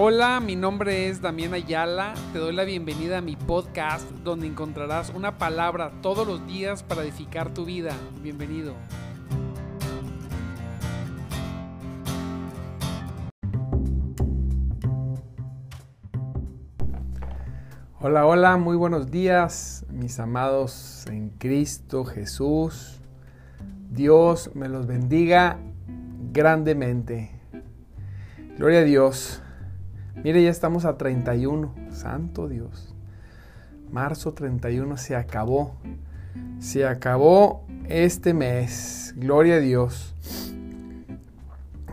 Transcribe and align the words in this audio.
Hola, 0.00 0.38
mi 0.38 0.54
nombre 0.54 1.08
es 1.08 1.20
Damián 1.20 1.54
Ayala. 1.54 2.14
Te 2.32 2.38
doy 2.38 2.54
la 2.54 2.62
bienvenida 2.62 3.18
a 3.18 3.20
mi 3.20 3.34
podcast 3.34 4.08
donde 4.22 4.46
encontrarás 4.46 5.10
una 5.10 5.38
palabra 5.38 5.90
todos 6.02 6.24
los 6.24 6.46
días 6.46 6.84
para 6.84 7.02
edificar 7.02 7.52
tu 7.52 7.64
vida. 7.64 7.90
Bienvenido. 8.22 8.74
Hola, 17.98 18.24
hola, 18.24 18.56
muy 18.56 18.76
buenos 18.76 19.10
días, 19.10 19.84
mis 19.90 20.20
amados 20.20 21.06
en 21.08 21.30
Cristo 21.30 22.04
Jesús. 22.04 23.00
Dios 23.90 24.52
me 24.54 24.68
los 24.68 24.86
bendiga 24.86 25.58
grandemente. 26.32 27.32
Gloria 28.56 28.78
a 28.78 28.84
Dios. 28.84 29.42
Mire, 30.24 30.42
ya 30.42 30.50
estamos 30.50 30.84
a 30.84 30.98
31. 30.98 31.72
Santo 31.90 32.48
Dios. 32.48 32.94
Marzo 33.92 34.34
31 34.34 34.96
se 34.96 35.14
acabó. 35.14 35.76
Se 36.58 36.86
acabó 36.86 37.64
este 37.88 38.34
mes. 38.34 39.14
Gloria 39.16 39.56
a 39.56 39.60
Dios. 39.60 40.16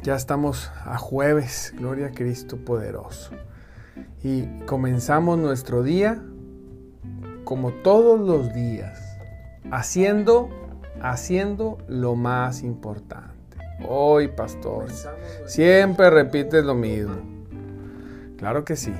Ya 0.01 0.15
estamos 0.15 0.71
a 0.85 0.97
jueves. 0.97 1.73
Gloria 1.77 2.07
a 2.07 2.11
Cristo 2.11 2.57
poderoso. 2.57 3.31
Y 4.23 4.47
comenzamos 4.65 5.37
nuestro 5.37 5.83
día 5.83 6.19
como 7.43 7.71
todos 7.71 8.19
los 8.19 8.53
días. 8.55 8.99
Haciendo, 9.71 10.49
haciendo 10.99 11.77
lo 11.87 12.15
más 12.15 12.63
importante. 12.63 13.35
Hoy, 13.87 14.29
pastor, 14.29 14.87
siempre 15.45 16.09
repites 16.09 16.63
lo 16.63 16.73
mismo. 16.73 17.34
Claro 18.37 18.65
que 18.65 18.75
sí. 18.75 18.93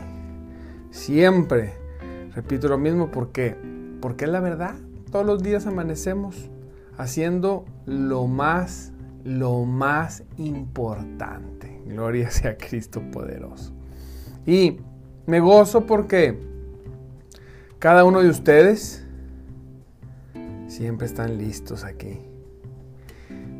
Siempre 0.92 1.74
repito 2.34 2.68
lo 2.68 2.78
mismo 2.78 3.12
porque 3.12 3.58
porque 4.02 4.26
es 4.26 4.32
la 4.32 4.40
verdad. 4.40 4.76
Todos 5.12 5.26
los 5.26 5.42
días 5.42 5.66
amanecemos 5.68 6.50
haciendo 6.98 7.66
lo 7.86 8.28
más 8.28 8.92
lo 9.24 9.66
más 9.66 10.24
importante. 10.38 11.82
Gloria 11.88 12.30
sea 12.30 12.58
Cristo 12.58 13.02
poderoso. 13.12 13.74
Y 14.46 14.78
me 15.26 15.40
gozo 15.40 15.88
porque 15.88 16.40
cada 17.80 18.06
uno 18.06 18.22
de 18.22 18.30
ustedes 18.30 19.06
siempre 20.68 21.08
están 21.08 21.38
listos 21.38 21.84
aquí. 21.84 22.20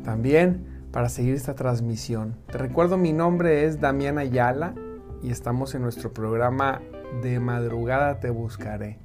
También 0.04 0.64
para 0.92 1.08
seguir 1.08 1.34
esta 1.34 1.54
transmisión. 1.54 2.36
Te 2.46 2.58
recuerdo 2.58 2.96
mi 2.96 3.12
nombre 3.12 3.64
es 3.64 3.80
Damián 3.80 4.18
Ayala 4.18 4.74
y 5.22 5.30
estamos 5.30 5.74
en 5.74 5.82
nuestro 5.82 6.12
programa 6.12 6.80
De 7.22 7.40
madrugada 7.40 8.20
te 8.20 8.30
buscaré. 8.30 8.98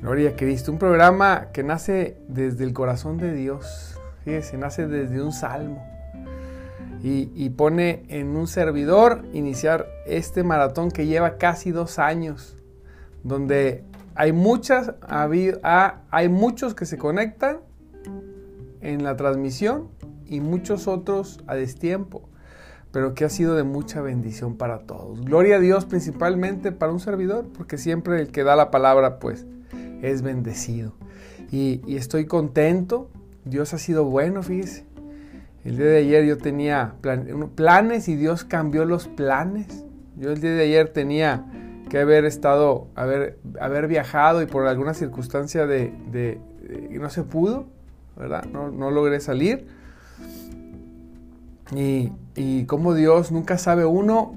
Gloria 0.00 0.30
a 0.30 0.36
Cristo, 0.36 0.70
un 0.70 0.78
programa 0.78 1.48
que 1.52 1.62
nace 1.62 2.16
desde 2.28 2.64
el 2.64 2.72
corazón 2.72 3.18
de 3.18 3.32
Dios, 3.32 4.00
fíjese, 4.24 4.56
nace 4.56 4.86
desde 4.86 5.20
un 5.22 5.32
salmo 5.32 5.84
y, 7.02 7.30
y 7.34 7.50
pone 7.50 8.04
en 8.08 8.36
un 8.36 8.46
servidor 8.46 9.24
iniciar 9.32 9.88
este 10.06 10.44
maratón 10.44 10.90
que 10.90 11.06
lleva 11.06 11.36
casi 11.38 11.72
dos 11.72 11.98
años, 11.98 12.56
donde 13.24 13.84
hay 14.14 14.32
muchas, 14.32 14.94
hay 15.02 16.28
muchos 16.28 16.74
que 16.74 16.86
se 16.86 16.98
conectan 16.98 17.60
en 18.80 19.04
la 19.04 19.16
transmisión 19.16 19.88
y 20.26 20.40
muchos 20.40 20.88
otros 20.88 21.40
a 21.46 21.54
destiempo 21.54 22.28
pero 22.98 23.14
que 23.14 23.24
ha 23.24 23.28
sido 23.28 23.54
de 23.54 23.62
mucha 23.62 24.00
bendición 24.00 24.56
para 24.56 24.80
todos. 24.80 25.24
Gloria 25.24 25.54
a 25.54 25.60
Dios 25.60 25.84
principalmente 25.84 26.72
para 26.72 26.90
un 26.90 26.98
servidor, 26.98 27.46
porque 27.56 27.78
siempre 27.78 28.20
el 28.20 28.32
que 28.32 28.42
da 28.42 28.56
la 28.56 28.72
palabra, 28.72 29.20
pues, 29.20 29.46
es 30.02 30.22
bendecido. 30.22 30.94
Y, 31.52 31.80
estoy 31.94 32.26
contento, 32.26 33.08
Dios 33.44 33.72
ha 33.72 33.78
sido 33.78 34.04
bueno, 34.04 34.42
fíjese. 34.42 34.84
El 35.64 35.76
día 35.76 35.86
de 35.86 35.98
ayer 35.98 36.24
yo 36.24 36.38
tenía 36.38 36.96
planes 37.54 38.08
y 38.08 38.16
Dios 38.16 38.42
cambió 38.42 38.84
los 38.84 39.06
planes. 39.06 39.84
Yo 40.16 40.32
el 40.32 40.40
día 40.40 40.54
de 40.54 40.64
ayer 40.64 40.88
tenía 40.88 41.46
que 41.88 42.00
haber 42.00 42.24
estado, 42.24 42.88
haber, 42.96 43.38
haber 43.60 43.86
viajado 43.86 44.42
y 44.42 44.46
por 44.46 44.66
alguna 44.66 44.92
circunstancia 44.92 45.68
de, 45.68 45.94
de, 46.10 46.40
no 46.98 47.10
se 47.10 47.22
pudo, 47.22 47.68
¿verdad? 48.16 48.44
No, 48.46 48.72
no 48.72 48.90
logré 48.90 49.20
salir. 49.20 49.68
Y, 51.74 52.12
y 52.34 52.64
cómo 52.64 52.94
Dios 52.94 53.30
nunca 53.30 53.58
sabe 53.58 53.84
uno 53.84 54.34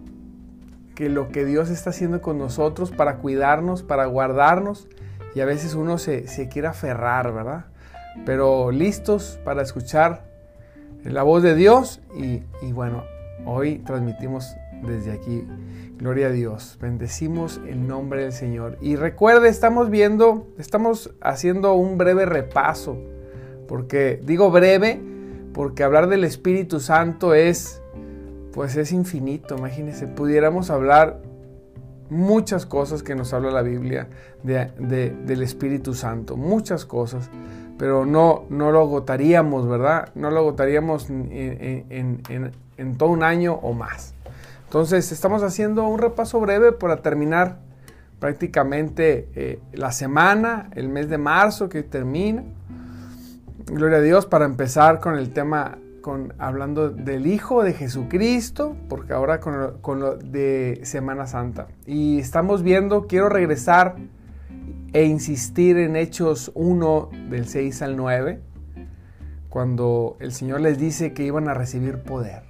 que 0.95 1.09
lo 1.09 1.29
que 1.29 1.45
Dios 1.45 1.69
está 1.69 1.91
haciendo 1.91 2.21
con 2.21 2.37
nosotros 2.37 2.91
para 2.91 3.17
cuidarnos, 3.17 3.83
para 3.83 4.05
guardarnos, 4.05 4.87
y 5.33 5.39
a 5.39 5.45
veces 5.45 5.75
uno 5.75 5.97
se, 5.97 6.25
quiere 6.51 6.67
aferrar, 6.67 7.33
¿verdad? 7.33 7.65
Pero 8.25 8.71
listos 8.71 9.39
para 9.45 9.61
escuchar 9.61 10.25
la 11.03 11.23
voz 11.23 11.41
de 11.41 11.55
Dios 11.55 12.01
y, 12.15 12.43
y 12.61 12.73
bueno, 12.73 13.03
hoy 13.45 13.79
transmitimos 13.79 14.53
desde 14.83 15.11
aquí. 15.11 15.47
Gloria 15.97 16.27
a 16.27 16.31
Dios. 16.31 16.77
Bendecimos 16.81 17.61
el 17.67 17.87
nombre 17.87 18.23
del 18.23 18.33
Señor. 18.33 18.77
Y 18.81 18.95
recuerde, 18.95 19.49
estamos 19.49 19.89
viendo, 19.89 20.47
estamos 20.57 21.11
haciendo 21.21 21.73
un 21.73 21.97
breve 21.97 22.25
repaso, 22.25 22.97
porque 23.67 24.19
digo 24.23 24.51
breve, 24.51 24.99
porque 25.53 25.83
hablar 25.83 26.07
del 26.07 26.23
Espíritu 26.23 26.79
Santo 26.79 27.33
es, 27.33 27.81
pues 28.53 28.75
es 28.75 28.91
infinito, 28.91 29.57
imagínense, 29.57 30.07
pudiéramos 30.07 30.69
hablar 30.69 31.21
muchas 32.11 32.65
cosas 32.65 33.03
que 33.03 33.15
nos 33.15 33.33
habla 33.33 33.51
la 33.51 33.61
Biblia 33.61 34.09
del 34.43 35.41
Espíritu 35.41 35.93
Santo, 35.93 36.35
muchas 36.35 36.85
cosas, 36.85 37.29
pero 37.77 38.05
no, 38.05 38.43
no 38.49 38.71
lo 38.71 38.81
agotaríamos, 38.81 39.67
¿verdad? 39.67 40.09
No 40.13 40.29
lo 40.29 40.39
agotaríamos 40.39 41.09
en, 41.09 42.21
todo 42.97 43.09
un 43.09 43.23
año 43.23 43.53
o 43.53 43.73
más. 43.73 44.13
Entonces, 44.65 45.11
estamos 45.11 45.41
haciendo 45.41 45.87
un 45.87 45.99
repaso 45.99 46.39
breve 46.39 46.73
para 46.73 46.97
terminar 46.97 47.59
prácticamente 48.19 49.29
eh, 49.35 49.59
la 49.73 49.91
semana, 49.91 50.69
el 50.75 50.89
mes 50.89 51.09
de 51.09 51.17
marzo 51.17 51.69
que 51.69 51.81
termina. 51.81 52.43
Gloria 53.71 53.99
a 53.99 54.01
Dios 54.01 54.25
para 54.25 54.43
empezar 54.43 54.99
con 54.99 55.17
el 55.17 55.31
tema, 55.31 55.77
con, 56.01 56.33
hablando 56.39 56.89
del 56.89 57.25
Hijo 57.25 57.63
de 57.63 57.71
Jesucristo, 57.71 58.75
porque 58.89 59.13
ahora 59.13 59.39
con 59.39 59.99
lo, 60.01 60.17
de 60.17 60.81
Semana 60.83 61.25
Santa. 61.25 61.69
Y 61.85 62.19
estamos 62.19 62.63
viendo, 62.63 63.07
quiero 63.07 63.29
regresar 63.29 63.95
e 64.91 65.05
insistir 65.05 65.77
en 65.77 65.95
Hechos 65.95 66.51
1 66.53 67.11
del 67.29 67.47
6 67.47 67.81
al 67.83 67.95
9, 67.95 68.41
cuando 69.47 70.17
el 70.19 70.33
Señor 70.33 70.59
les 70.59 70.77
dice 70.77 71.13
que 71.13 71.23
iban 71.23 71.47
a 71.47 71.53
recibir 71.53 71.99
poder. 71.99 72.43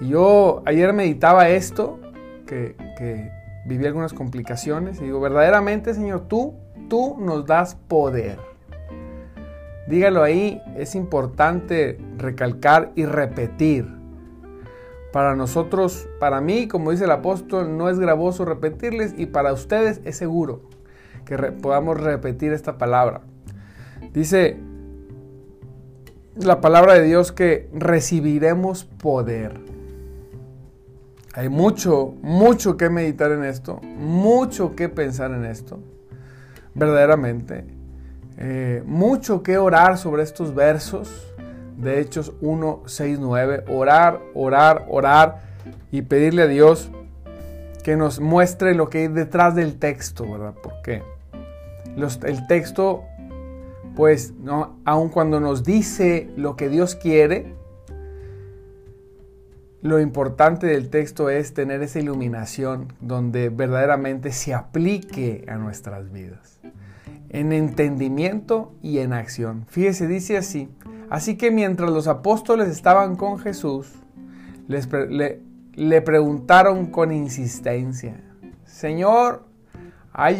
Y 0.00 0.08
yo 0.08 0.62
ayer 0.64 0.90
meditaba 0.94 1.50
esto, 1.50 2.00
que, 2.46 2.76
que 2.96 3.30
viví 3.66 3.84
algunas 3.84 4.14
complicaciones, 4.14 5.02
y 5.02 5.04
digo, 5.04 5.20
verdaderamente 5.20 5.92
Señor, 5.92 6.28
tú, 6.28 6.54
tú 6.88 7.18
nos 7.20 7.44
das 7.44 7.74
poder 7.74 8.53
Dígalo 9.86 10.22
ahí, 10.22 10.62
es 10.76 10.94
importante 10.94 11.98
recalcar 12.16 12.92
y 12.94 13.04
repetir. 13.04 13.86
Para 15.12 15.36
nosotros, 15.36 16.08
para 16.18 16.40
mí, 16.40 16.66
como 16.66 16.90
dice 16.90 17.04
el 17.04 17.10
apóstol, 17.10 17.76
no 17.76 17.88
es 17.88 17.98
gravoso 17.98 18.44
repetirles 18.44 19.14
y 19.16 19.26
para 19.26 19.52
ustedes 19.52 20.00
es 20.04 20.16
seguro 20.16 20.62
que 21.24 21.36
podamos 21.36 22.00
repetir 22.00 22.52
esta 22.52 22.78
palabra. 22.78 23.20
Dice 24.12 24.58
la 26.36 26.60
palabra 26.60 26.94
de 26.94 27.04
Dios 27.04 27.32
que 27.32 27.68
recibiremos 27.72 28.84
poder. 28.84 29.60
Hay 31.34 31.48
mucho, 31.48 32.14
mucho 32.22 32.76
que 32.76 32.90
meditar 32.90 33.32
en 33.32 33.44
esto, 33.44 33.80
mucho 33.82 34.76
que 34.76 34.88
pensar 34.88 35.32
en 35.32 35.44
esto, 35.44 35.80
verdaderamente. 36.74 37.64
Eh, 38.46 38.82
mucho 38.84 39.42
que 39.42 39.56
orar 39.56 39.96
sobre 39.96 40.22
estos 40.22 40.54
versos 40.54 41.32
de 41.78 41.98
Hechos 41.98 42.34
1, 42.42 42.82
6, 42.84 43.18
9. 43.18 43.64
Orar, 43.68 44.20
orar, 44.34 44.84
orar 44.90 45.40
y 45.90 46.02
pedirle 46.02 46.42
a 46.42 46.46
Dios 46.46 46.90
que 47.82 47.96
nos 47.96 48.20
muestre 48.20 48.74
lo 48.74 48.90
que 48.90 48.98
hay 48.98 49.08
detrás 49.08 49.54
del 49.54 49.78
texto, 49.78 50.30
¿verdad? 50.30 50.52
Porque 50.62 51.02
el 51.96 52.46
texto, 52.46 53.04
pues, 53.96 54.34
¿no? 54.34 54.76
aun 54.84 55.08
cuando 55.08 55.40
nos 55.40 55.64
dice 55.64 56.28
lo 56.36 56.54
que 56.54 56.68
Dios 56.68 56.96
quiere, 56.96 57.54
lo 59.80 60.00
importante 60.00 60.66
del 60.66 60.90
texto 60.90 61.30
es 61.30 61.54
tener 61.54 61.82
esa 61.82 61.98
iluminación 61.98 62.92
donde 63.00 63.48
verdaderamente 63.48 64.32
se 64.32 64.52
aplique 64.52 65.46
a 65.48 65.54
nuestras 65.54 66.12
vidas 66.12 66.60
en 67.34 67.52
entendimiento 67.52 68.72
y 68.80 68.98
en 68.98 69.12
acción. 69.12 69.66
Fíjese, 69.68 70.06
dice 70.06 70.36
así. 70.36 70.68
Así 71.10 71.36
que 71.36 71.50
mientras 71.50 71.90
los 71.90 72.06
apóstoles 72.06 72.68
estaban 72.68 73.16
con 73.16 73.40
Jesús, 73.40 73.92
les, 74.68 74.88
le 75.74 76.02
preguntaron 76.02 76.86
con 76.86 77.10
insistencia, 77.10 78.20
Señor, 78.64 79.46
ha, 80.12 80.30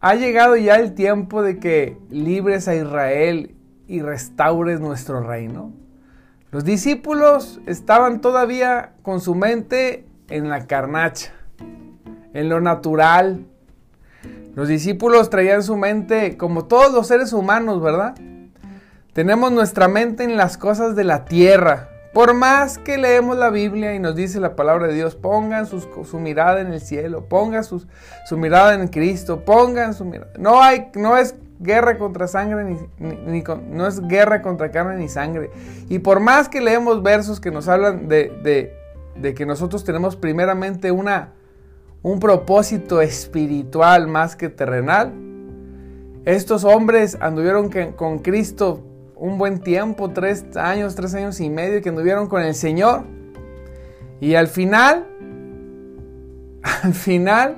ha 0.00 0.14
llegado 0.16 0.56
ya 0.56 0.80
el 0.80 0.94
tiempo 0.94 1.42
de 1.42 1.60
que 1.60 1.96
libres 2.10 2.66
a 2.66 2.74
Israel 2.74 3.54
y 3.86 4.02
restaures 4.02 4.80
nuestro 4.80 5.22
reino. 5.22 5.72
Los 6.50 6.64
discípulos 6.64 7.60
estaban 7.66 8.20
todavía 8.20 8.94
con 9.02 9.20
su 9.20 9.36
mente 9.36 10.06
en 10.28 10.48
la 10.48 10.66
carnacha, 10.66 11.32
en 12.34 12.48
lo 12.48 12.60
natural. 12.60 13.46
Los 14.60 14.68
discípulos 14.68 15.30
traían 15.30 15.62
su 15.62 15.74
mente 15.78 16.36
como 16.36 16.66
todos 16.66 16.92
los 16.92 17.06
seres 17.06 17.32
humanos, 17.32 17.80
¿verdad? 17.80 18.14
Tenemos 19.14 19.50
nuestra 19.52 19.88
mente 19.88 20.22
en 20.22 20.36
las 20.36 20.58
cosas 20.58 20.94
de 20.94 21.02
la 21.02 21.24
tierra. 21.24 21.88
Por 22.12 22.34
más 22.34 22.76
que 22.76 22.98
leemos 22.98 23.38
la 23.38 23.48
Biblia 23.48 23.94
y 23.94 23.98
nos 23.98 24.14
dice 24.14 24.38
la 24.38 24.56
palabra 24.56 24.88
de 24.88 24.92
Dios, 24.92 25.16
pongan 25.16 25.66
su 25.66 26.20
mirada 26.20 26.60
en 26.60 26.74
el 26.74 26.82
cielo, 26.82 27.24
pongan 27.24 27.64
su 27.64 27.86
mirada 28.36 28.74
en 28.74 28.88
Cristo, 28.88 29.46
pongan 29.46 29.94
su 29.94 30.04
mirada. 30.04 30.30
No, 30.38 30.62
hay, 30.62 30.90
no 30.94 31.16
es 31.16 31.36
guerra 31.58 31.96
contra 31.96 32.28
sangre, 32.28 32.76
ni, 32.98 33.42
no 33.70 33.86
es 33.86 34.06
guerra 34.08 34.42
contra 34.42 34.70
carne 34.70 34.96
ni 34.96 35.08
sangre. 35.08 35.50
Y 35.88 36.00
por 36.00 36.20
más 36.20 36.50
que 36.50 36.60
leemos 36.60 37.02
versos 37.02 37.40
que 37.40 37.50
nos 37.50 37.66
hablan 37.66 38.08
de, 38.08 38.76
de, 39.16 39.34
que 39.34 39.46
nosotros 39.46 39.84
tenemos 39.84 40.16
primeramente 40.16 40.90
una, 40.90 41.30
un 42.02 42.20
propósito 42.20 43.00
espiritual 43.00 44.08
más 44.08 44.36
que 44.36 44.48
terrenal, 44.48 45.12
estos 46.24 46.64
hombres 46.64 47.16
anduvieron 47.20 47.70
con 47.96 48.18
Cristo 48.18 48.84
un 49.20 49.36
buen 49.36 49.60
tiempo, 49.60 50.10
tres 50.10 50.56
años, 50.56 50.94
tres 50.94 51.14
años 51.14 51.40
y 51.40 51.50
medio 51.50 51.82
que 51.82 51.90
anduvieron 51.90 52.26
con 52.26 52.42
el 52.42 52.54
Señor. 52.54 53.04
Y 54.18 54.34
al 54.34 54.48
final, 54.48 55.06
al 56.82 56.94
final, 56.94 57.56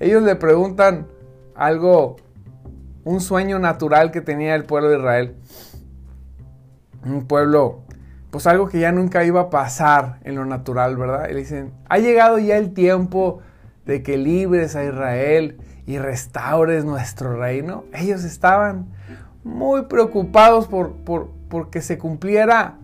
ellos 0.00 0.22
le 0.24 0.34
preguntan 0.34 1.06
algo, 1.54 2.16
un 3.04 3.20
sueño 3.20 3.60
natural 3.60 4.10
que 4.10 4.20
tenía 4.20 4.56
el 4.56 4.64
pueblo 4.64 4.90
de 4.90 4.98
Israel. 4.98 5.36
Un 7.04 7.26
pueblo, 7.26 7.82
pues 8.30 8.46
algo 8.48 8.68
que 8.68 8.80
ya 8.80 8.90
nunca 8.90 9.24
iba 9.24 9.42
a 9.42 9.50
pasar 9.50 10.18
en 10.24 10.34
lo 10.34 10.44
natural, 10.44 10.96
¿verdad? 10.96 11.28
Y 11.30 11.34
le 11.34 11.40
dicen, 11.40 11.72
ha 11.88 11.98
llegado 11.98 12.38
ya 12.38 12.56
el 12.56 12.74
tiempo 12.74 13.40
de 13.86 14.02
que 14.02 14.16
libres 14.16 14.76
a 14.76 14.84
Israel 14.84 15.58
y 15.86 15.98
restaures 15.98 16.84
nuestro 16.84 17.36
reino. 17.36 17.84
Ellos 17.92 18.24
estaban 18.24 18.86
muy 19.42 19.82
preocupados 19.82 20.66
por, 20.66 20.92
por, 20.92 21.70
que 21.70 21.82
se 21.82 21.98
cumpliera, 21.98 22.78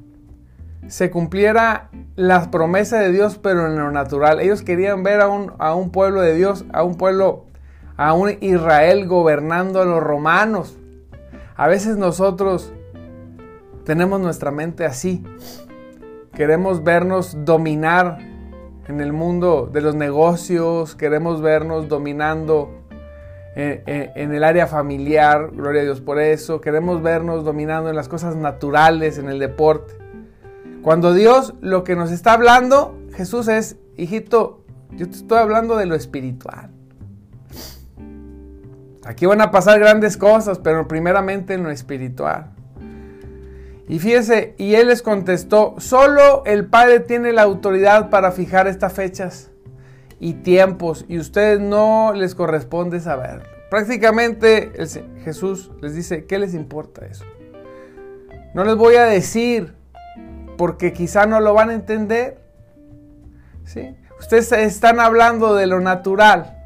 se 0.87 1.11
cumpliera 1.11 1.89
la 2.17 2.51
promesa 2.51 2.99
de 2.99 3.11
Dios, 3.13 3.39
pero 3.39 3.67
en 3.67 3.77
lo 3.77 3.91
natural. 3.91 4.41
Ellos 4.41 4.63
querían 4.63 5.03
ver 5.03 5.21
a 5.21 5.29
un, 5.29 5.53
a 5.59 5.75
un 5.75 5.91
pueblo 5.91 6.21
de 6.21 6.35
Dios, 6.35 6.65
a 6.73 6.83
un 6.83 6.97
pueblo, 6.97 7.47
a 7.97 8.13
un 8.13 8.37
Israel 8.41 9.07
gobernando 9.07 9.81
a 9.81 9.85
los 9.85 10.03
romanos. 10.03 10.77
A 11.57 11.67
veces 11.67 11.97
nosotros 11.97 12.73
tenemos 13.85 14.21
nuestra 14.21 14.51
mente 14.51 14.85
así. 14.85 15.25
Queremos 16.35 16.85
vernos 16.85 17.37
dominar 17.45 18.30
en 18.91 19.01
el 19.01 19.13
mundo 19.13 19.71
de 19.73 19.81
los 19.81 19.95
negocios, 19.95 20.97
queremos 20.97 21.41
vernos 21.41 21.89
dominando 21.89 22.81
en, 23.55 24.33
el 24.35 24.43
área 24.43 24.67
familiar, 24.67 25.51
gloria 25.53 25.83
a 25.83 25.85
Dios 25.85 26.01
por 26.01 26.19
eso. 26.19 26.61
Queremos 26.61 27.01
vernos 27.01 27.45
dominando 27.45 27.89
en 27.89 27.97
las 27.97 28.09
cosas 28.09 28.35
naturales, 28.35 29.17
en 29.19 29.29
el 29.29 29.39
deporte. 29.39 29.95
Cuando 30.83 31.15
Dios 31.15 31.55
lo 31.61 31.85
que 31.85 31.95
nos 31.95 32.11
está 32.11 32.33
hablando, 32.33 32.99
Jesús 33.15 33.47
es, 33.47 33.77
hijito, 33.97 34.65
yo 34.91 35.09
te 35.09 35.17
estoy 35.17 35.39
hablando 35.39 35.77
de 35.77 35.87
lo 35.87 35.95
espiritual. 35.95 36.71
Aquí 39.05 39.25
van 39.25 39.41
a 39.41 39.53
pasar 39.53 39.79
grandes 39.79 40.17
cosas, 40.17 40.59
pero 40.59 40.89
primeramente 40.89 41.55
en 41.55 41.63
lo 41.63 41.71
espiritual. 41.71 42.51
Y 43.91 43.99
fíjese, 43.99 44.55
y 44.57 44.77
él 44.77 44.87
les 44.87 45.03
contestó, 45.03 45.75
solo 45.79 46.45
el 46.47 46.65
Padre 46.65 47.01
tiene 47.01 47.33
la 47.33 47.43
autoridad 47.43 48.09
para 48.09 48.31
fijar 48.31 48.69
estas 48.69 48.93
fechas 48.93 49.51
y 50.21 50.35
tiempos 50.35 51.05
y 51.09 51.19
ustedes 51.19 51.59
no 51.59 52.13
les 52.15 52.37
corresponde 52.37 53.01
saber. 53.01 53.43
Prácticamente 53.69 54.71
Jesús 55.25 55.73
les 55.81 55.97
dice, 55.97 56.25
¿qué 56.27 56.39
les 56.39 56.55
importa 56.55 57.05
eso? 57.05 57.25
No 58.55 58.63
les 58.63 58.77
voy 58.77 58.95
a 58.95 59.07
decir 59.07 59.75
porque 60.57 60.93
quizá 60.93 61.27
no 61.27 61.41
lo 61.41 61.53
van 61.53 61.71
a 61.71 61.75
entender. 61.75 62.39
¿sí? 63.65 63.97
Ustedes 64.21 64.53
están 64.53 65.01
hablando 65.01 65.57
de 65.57 65.67
lo 65.67 65.81
natural. 65.81 66.57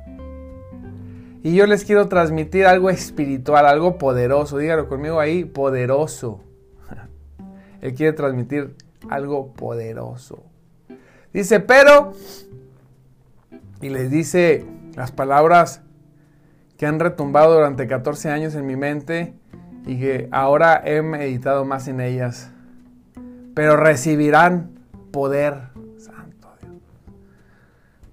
Y 1.42 1.54
yo 1.54 1.66
les 1.66 1.86
quiero 1.86 2.06
transmitir 2.08 2.66
algo 2.66 2.90
espiritual, 2.90 3.64
algo 3.64 3.96
poderoso. 3.96 4.58
Dígalo 4.58 4.90
conmigo 4.90 5.20
ahí, 5.20 5.46
poderoso. 5.46 6.42
Él 7.84 7.92
quiere 7.92 8.14
transmitir 8.14 8.74
algo 9.10 9.52
poderoso. 9.52 10.42
Dice, 11.34 11.60
pero 11.60 12.14
y 13.82 13.90
les 13.90 14.10
dice 14.10 14.64
las 14.96 15.12
palabras 15.12 15.82
que 16.78 16.86
han 16.86 16.98
retumbado 16.98 17.52
durante 17.52 17.86
14 17.86 18.30
años 18.30 18.54
en 18.54 18.64
mi 18.64 18.74
mente 18.74 19.34
y 19.84 20.00
que 20.00 20.28
ahora 20.32 20.80
he 20.82 21.02
meditado 21.02 21.66
más 21.66 21.86
en 21.86 22.00
ellas. 22.00 22.50
Pero 23.54 23.76
recibirán 23.76 24.70
poder, 25.10 25.68
santo 25.98 26.48
Dios. 26.62 26.72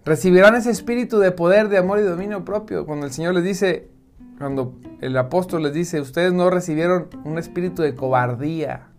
Recibirán 0.03 0.56
ese 0.56 0.71
espíritu 0.71 1.19
de 1.19 1.31
poder, 1.31 1.69
de 1.69 1.77
amor 1.77 2.00
y 2.00 2.01
dominio 2.01 2.44
propio. 2.44 2.85
Cuando 2.85 3.06
el 3.06 3.13
Señor 3.13 3.35
les 3.35 3.45
dice, 3.45 3.88
cuando 4.38 4.75
el 5.00 5.15
apóstol 5.15 5.63
les 5.63 5.71
dice, 5.71 6.01
ustedes 6.01 6.33
no 6.33 6.50
recibieron 6.50 7.07
un 7.24 7.38
espíritu 7.38 7.83
de 7.83 7.95
cobardía, 7.95 8.90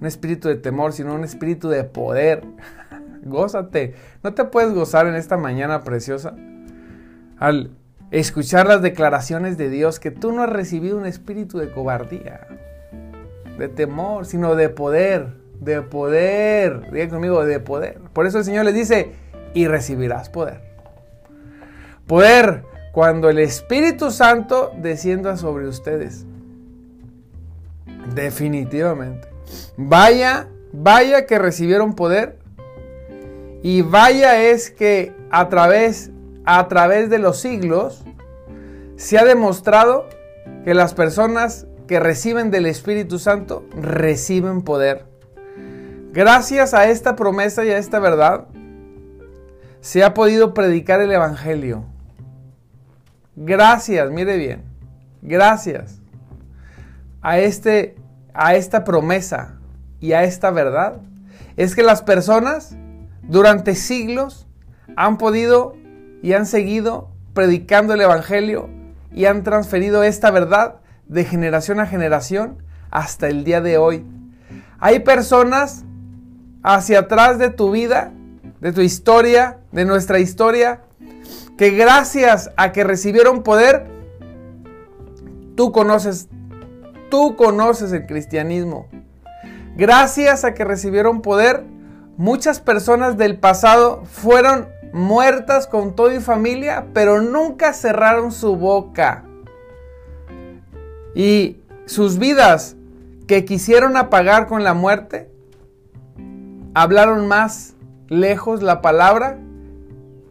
un 0.00 0.06
espíritu 0.06 0.48
de 0.48 0.56
temor, 0.56 0.92
sino 0.92 1.14
un 1.14 1.24
espíritu 1.24 1.68
de 1.68 1.84
poder. 1.84 2.44
Gózate. 3.22 3.94
¿No 4.22 4.34
te 4.34 4.44
puedes 4.44 4.72
gozar 4.72 5.06
en 5.06 5.14
esta 5.14 5.36
mañana 5.36 5.82
preciosa? 5.82 6.34
Al 7.38 7.70
escuchar 8.10 8.66
las 8.66 8.82
declaraciones 8.82 9.58
de 9.58 9.68
Dios 9.68 10.00
que 10.00 10.10
tú 10.10 10.32
no 10.32 10.42
has 10.42 10.50
recibido 10.50 10.96
un 10.96 11.06
espíritu 11.06 11.58
de 11.58 11.70
cobardía, 11.70 12.46
de 13.58 13.68
temor, 13.68 14.26
sino 14.26 14.54
de 14.54 14.68
poder, 14.68 15.34
de 15.60 15.82
poder. 15.82 16.90
Diga 16.92 17.08
conmigo, 17.08 17.44
de 17.44 17.60
poder. 17.60 18.00
Por 18.12 18.26
eso 18.26 18.38
el 18.38 18.44
Señor 18.44 18.64
les 18.64 18.74
dice, 18.74 19.12
y 19.54 19.66
recibirás 19.66 20.30
poder. 20.30 20.60
Poder 22.06 22.64
cuando 22.92 23.28
el 23.28 23.38
Espíritu 23.38 24.10
Santo 24.10 24.72
descienda 24.80 25.36
sobre 25.36 25.68
ustedes. 25.68 26.26
Definitivamente. 28.14 29.27
Vaya, 29.76 30.48
vaya 30.72 31.26
que 31.26 31.38
recibieron 31.38 31.94
poder 31.94 32.38
y 33.62 33.82
vaya 33.82 34.42
es 34.42 34.70
que 34.70 35.12
a 35.30 35.48
través, 35.48 36.10
a 36.44 36.68
través 36.68 37.10
de 37.10 37.18
los 37.18 37.40
siglos 37.40 38.04
se 38.96 39.18
ha 39.18 39.24
demostrado 39.24 40.08
que 40.64 40.74
las 40.74 40.94
personas 40.94 41.66
que 41.86 42.00
reciben 42.00 42.50
del 42.50 42.66
Espíritu 42.66 43.18
Santo 43.18 43.64
reciben 43.74 44.62
poder. 44.62 45.06
Gracias 46.12 46.74
a 46.74 46.88
esta 46.88 47.16
promesa 47.16 47.64
y 47.64 47.70
a 47.70 47.78
esta 47.78 47.98
verdad, 47.98 48.46
se 49.80 50.04
ha 50.04 50.14
podido 50.14 50.54
predicar 50.54 51.00
el 51.00 51.12
Evangelio. 51.12 51.84
Gracias, 53.36 54.10
mire 54.10 54.36
bien, 54.36 54.62
gracias 55.22 56.00
a, 57.22 57.38
este, 57.38 57.96
a 58.34 58.54
esta 58.54 58.84
promesa 58.84 59.58
y 60.00 60.12
a 60.12 60.24
esta 60.24 60.50
verdad, 60.50 61.00
es 61.56 61.74
que 61.74 61.82
las 61.82 62.02
personas 62.02 62.76
durante 63.22 63.74
siglos 63.74 64.46
han 64.96 65.18
podido 65.18 65.74
y 66.22 66.32
han 66.32 66.46
seguido 66.46 67.10
predicando 67.34 67.94
el 67.94 68.00
Evangelio 68.00 68.68
y 69.12 69.26
han 69.26 69.42
transferido 69.42 70.02
esta 70.02 70.30
verdad 70.30 70.76
de 71.06 71.24
generación 71.24 71.80
a 71.80 71.86
generación 71.86 72.62
hasta 72.90 73.28
el 73.28 73.44
día 73.44 73.60
de 73.60 73.78
hoy. 73.78 74.04
Hay 74.78 75.00
personas 75.00 75.84
hacia 76.62 77.00
atrás 77.00 77.38
de 77.38 77.50
tu 77.50 77.70
vida, 77.70 78.12
de 78.60 78.72
tu 78.72 78.80
historia, 78.80 79.58
de 79.72 79.84
nuestra 79.84 80.18
historia, 80.18 80.82
que 81.56 81.70
gracias 81.70 82.50
a 82.56 82.72
que 82.72 82.84
recibieron 82.84 83.42
poder, 83.42 83.86
tú 85.56 85.72
conoces, 85.72 86.28
tú 87.08 87.36
conoces 87.36 87.92
el 87.92 88.06
cristianismo. 88.06 88.86
Gracias 89.76 90.44
a 90.44 90.54
que 90.54 90.64
recibieron 90.64 91.22
poder, 91.22 91.64
Muchas 92.18 92.58
personas 92.58 93.16
del 93.16 93.38
pasado 93.38 94.02
fueron 94.04 94.66
muertas 94.92 95.68
con 95.68 95.94
todo 95.94 96.12
y 96.12 96.18
familia, 96.18 96.86
pero 96.92 97.22
nunca 97.22 97.72
cerraron 97.72 98.32
su 98.32 98.56
boca. 98.56 99.22
Y 101.14 101.58
sus 101.86 102.18
vidas 102.18 102.74
que 103.28 103.44
quisieron 103.44 103.96
apagar 103.96 104.48
con 104.48 104.64
la 104.64 104.74
muerte, 104.74 105.30
hablaron 106.74 107.28
más 107.28 107.76
lejos 108.08 108.64
la 108.64 108.82
palabra 108.82 109.38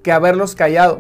que 0.03 0.12
haberlos 0.12 0.55
callado. 0.55 1.00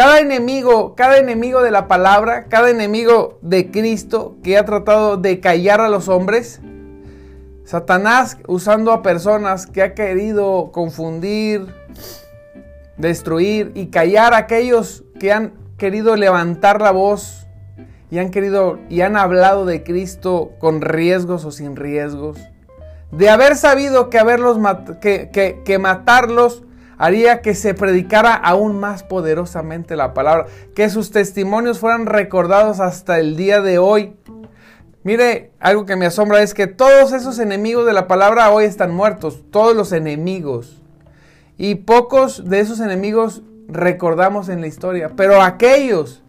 Cada 0.00 0.18
enemigo, 0.18 0.94
cada 0.94 1.18
enemigo 1.18 1.60
de 1.60 1.70
la 1.70 1.86
palabra, 1.86 2.44
cada 2.44 2.70
enemigo 2.70 3.38
de 3.42 3.70
Cristo 3.70 4.34
que 4.42 4.56
ha 4.56 4.64
tratado 4.64 5.18
de 5.18 5.40
callar 5.40 5.82
a 5.82 5.90
los 5.90 6.08
hombres, 6.08 6.62
Satanás 7.66 8.38
usando 8.46 8.92
a 8.92 9.02
personas 9.02 9.66
que 9.66 9.82
ha 9.82 9.92
querido 9.92 10.70
confundir, 10.72 11.66
destruir 12.96 13.72
y 13.74 13.88
callar 13.88 14.32
a 14.32 14.38
aquellos 14.38 15.04
que 15.18 15.34
han 15.34 15.52
querido 15.76 16.16
levantar 16.16 16.80
la 16.80 16.92
voz 16.92 17.46
y 18.10 18.20
han 18.20 18.30
querido 18.30 18.78
y 18.88 19.02
han 19.02 19.18
hablado 19.18 19.66
de 19.66 19.82
Cristo 19.82 20.52
con 20.60 20.80
riesgos 20.80 21.44
o 21.44 21.50
sin 21.50 21.76
riesgos. 21.76 22.38
De 23.12 23.28
haber 23.28 23.54
sabido 23.54 24.08
que, 24.08 24.18
haberlos 24.18 24.56
que, 25.02 25.60
que 25.62 25.78
matarlos 25.78 26.62
haría 27.00 27.40
que 27.40 27.54
se 27.54 27.72
predicara 27.72 28.34
aún 28.34 28.78
más 28.78 29.02
poderosamente 29.02 29.96
la 29.96 30.12
palabra, 30.12 30.44
que 30.74 30.90
sus 30.90 31.10
testimonios 31.10 31.78
fueran 31.78 32.04
recordados 32.04 32.78
hasta 32.78 33.18
el 33.18 33.38
día 33.38 33.62
de 33.62 33.78
hoy. 33.78 34.16
Mire, 35.02 35.50
algo 35.60 35.86
que 35.86 35.96
me 35.96 36.04
asombra 36.04 36.42
es 36.42 36.52
que 36.52 36.66
todos 36.66 37.14
esos 37.14 37.38
enemigos 37.38 37.86
de 37.86 37.94
la 37.94 38.06
palabra 38.06 38.50
hoy 38.50 38.64
están 38.66 38.94
muertos, 38.94 39.42
todos 39.50 39.74
los 39.74 39.92
enemigos. 39.92 40.82
Y 41.56 41.76
pocos 41.76 42.50
de 42.50 42.60
esos 42.60 42.80
enemigos 42.80 43.40
recordamos 43.66 44.50
en 44.50 44.60
la 44.60 44.66
historia, 44.66 45.12
pero 45.16 45.40
aquellos 45.40 46.22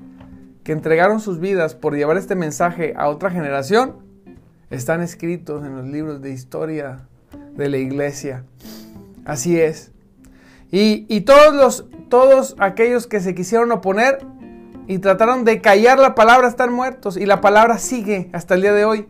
que 0.64 0.72
entregaron 0.72 1.20
sus 1.20 1.42
vidas 1.42 1.76
por 1.76 1.98
llevar 1.98 2.16
este 2.16 2.36
mensaje 2.36 2.94
a 2.96 3.10
otra 3.10 3.30
generación, 3.30 3.98
están 4.70 5.02
escritos 5.02 5.66
en 5.66 5.76
los 5.76 5.86
libros 5.86 6.22
de 6.22 6.32
historia 6.32 7.10
de 7.58 7.68
la 7.68 7.76
iglesia. 7.76 8.46
Así 9.26 9.60
es. 9.60 9.91
Y, 10.72 11.22
todos, 11.22 11.54
los, 11.54 11.86
todos 12.08 12.56
aquellos 12.58 13.06
que 13.06 13.20
se 13.20 13.36
quisieron 13.36 13.72
oponer 13.74 14.26
y 14.88 15.00
trataron 15.00 15.44
de 15.44 15.60
callar 15.60 16.00
la 16.00 16.16
palabra 16.16 16.48
están 16.48 16.72
muertos 16.72 17.18
y 17.18 17.26
la 17.26 17.42
palabra 17.42 17.78
sigue 17.78 18.30
hasta 18.32 18.56
el 18.56 18.62
día 18.62 18.74
de 18.74 18.86
hoy. 18.86 19.08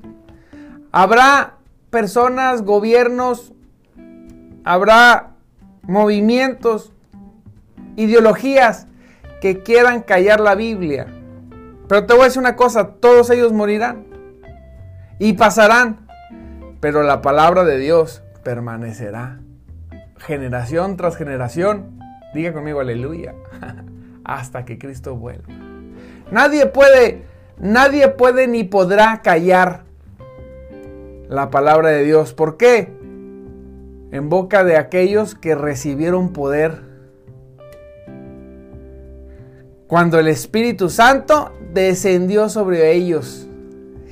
Habrá 0.92 1.58
personas, 1.92 2.64
gobiernos, 2.64 3.54
habrá 4.64 5.36
movimientos, 5.84 6.94
ideologías 7.96 8.88
que 9.40 9.62
quieran 9.62 10.02
callar 10.02 10.40
la 10.40 10.56
Biblia. 10.56 11.08
Pero 11.88 12.06
te 12.08 12.14
voy 12.14 12.24
a 12.24 12.26
decir 12.26 12.40
una 12.40 12.56
cosa, 12.56 12.94
todos 12.96 13.30
ellos 13.30 13.54
morirán 13.54 14.06
y 15.20 15.34
pasarán, 15.34 16.08
pero 16.80 17.04
la 17.04 17.22
palabra 17.22 17.64
de 17.66 17.78
Dios 17.78 18.24
permanecerá 18.44 19.40
generación 20.22 20.98
tras 20.98 21.16
generación. 21.18 22.00
Diga 22.34 22.54
conmigo 22.54 22.80
aleluya. 22.80 23.34
Hasta 24.24 24.66
que 24.66 24.78
Cristo 24.78 25.16
vuelva. 25.16 25.54
Nadie 26.32 26.66
puede, 26.68 27.26
nadie 27.58 28.08
puede 28.08 28.48
ni 28.48 28.64
podrá 28.64 29.22
callar 29.22 29.84
la 31.28 31.50
palabra 31.50 31.90
de 31.90 32.04
Dios. 32.04 32.34
¿Por 32.34 32.58
qué? 32.58 32.94
En 34.12 34.30
boca 34.30 34.64
de 34.64 34.78
aquellos 34.78 35.36
que 35.36 35.56
recibieron 35.56 36.34
poder. 36.34 36.84
Cuando 39.88 40.20
el 40.20 40.28
Espíritu 40.28 40.90
Santo 40.90 41.52
descendió 41.74 42.48
sobre 42.48 42.94
ellos. 42.94 43.48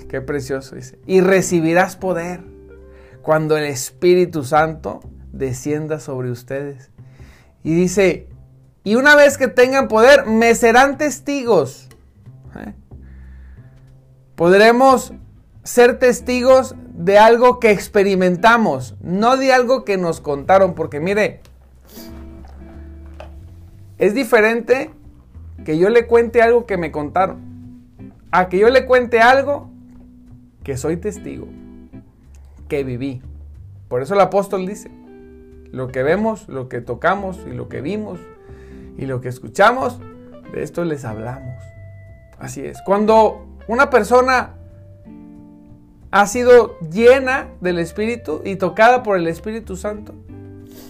Qué 0.10 0.22
precioso 0.22 0.76
dice. 0.76 0.98
Y 1.06 1.22
recibirás 1.22 1.96
poder. 1.96 2.42
Cuando 3.22 3.58
el 3.58 3.66
Espíritu 3.66 4.44
Santo 4.44 5.02
descienda 5.32 6.00
sobre 6.00 6.32
ustedes. 6.32 6.92
Y 7.64 7.74
dice, 7.74 8.28
y 8.84 8.96
una 8.96 9.16
vez 9.16 9.38
que 9.38 9.48
tengan 9.48 9.88
poder, 9.88 10.26
me 10.26 10.56
serán 10.56 10.98
testigos. 10.98 11.90
¿Eh? 12.56 12.74
Podremos 14.36 15.14
ser 15.64 16.00
testigos 16.00 16.76
de 16.94 17.18
algo 17.18 17.60
que 17.60 17.72
experimentamos, 17.72 18.96
no 19.02 19.38
de 19.38 19.54
algo 19.54 19.86
que 19.86 19.98
nos 19.98 20.22
contaron, 20.22 20.74
porque 20.74 21.00
mire, 21.00 21.42
es 23.98 24.14
diferente 24.14 24.92
que 25.66 25.78
yo 25.78 25.90
le 25.90 26.08
cuente 26.08 26.42
algo 26.42 26.66
que 26.66 26.78
me 26.78 26.92
contaron, 26.92 27.84
a 28.32 28.50
que 28.50 28.58
yo 28.58 28.70
le 28.70 28.86
cuente 28.86 29.20
algo 29.20 29.70
que 30.64 30.78
soy 30.78 30.98
testigo, 30.98 31.48
que 32.68 32.84
viví. 32.84 33.22
Por 33.88 34.02
eso 34.02 34.14
el 34.14 34.22
apóstol 34.22 34.66
dice, 34.66 34.90
lo 35.72 35.88
que 35.90 36.04
vemos, 36.04 36.48
lo 36.48 36.70
que 36.70 36.82
tocamos 36.82 37.40
y 37.50 37.54
lo 37.54 37.70
que 37.70 37.82
vimos 37.82 38.20
y 38.98 39.06
lo 39.06 39.22
que 39.22 39.30
escuchamos, 39.30 40.00
de 40.54 40.64
esto 40.64 40.84
les 40.84 41.06
hablamos. 41.06 41.64
Así 42.38 42.66
es. 42.66 42.82
Cuando 42.86 43.46
una 43.68 43.90
persona 43.90 44.56
ha 46.12 46.26
sido 46.26 46.80
llena 46.90 47.50
del 47.62 47.80
Espíritu 47.80 48.42
y 48.44 48.56
tocada 48.56 49.04
por 49.04 49.18
el 49.18 49.28
Espíritu 49.28 49.76
Santo, 49.76 50.16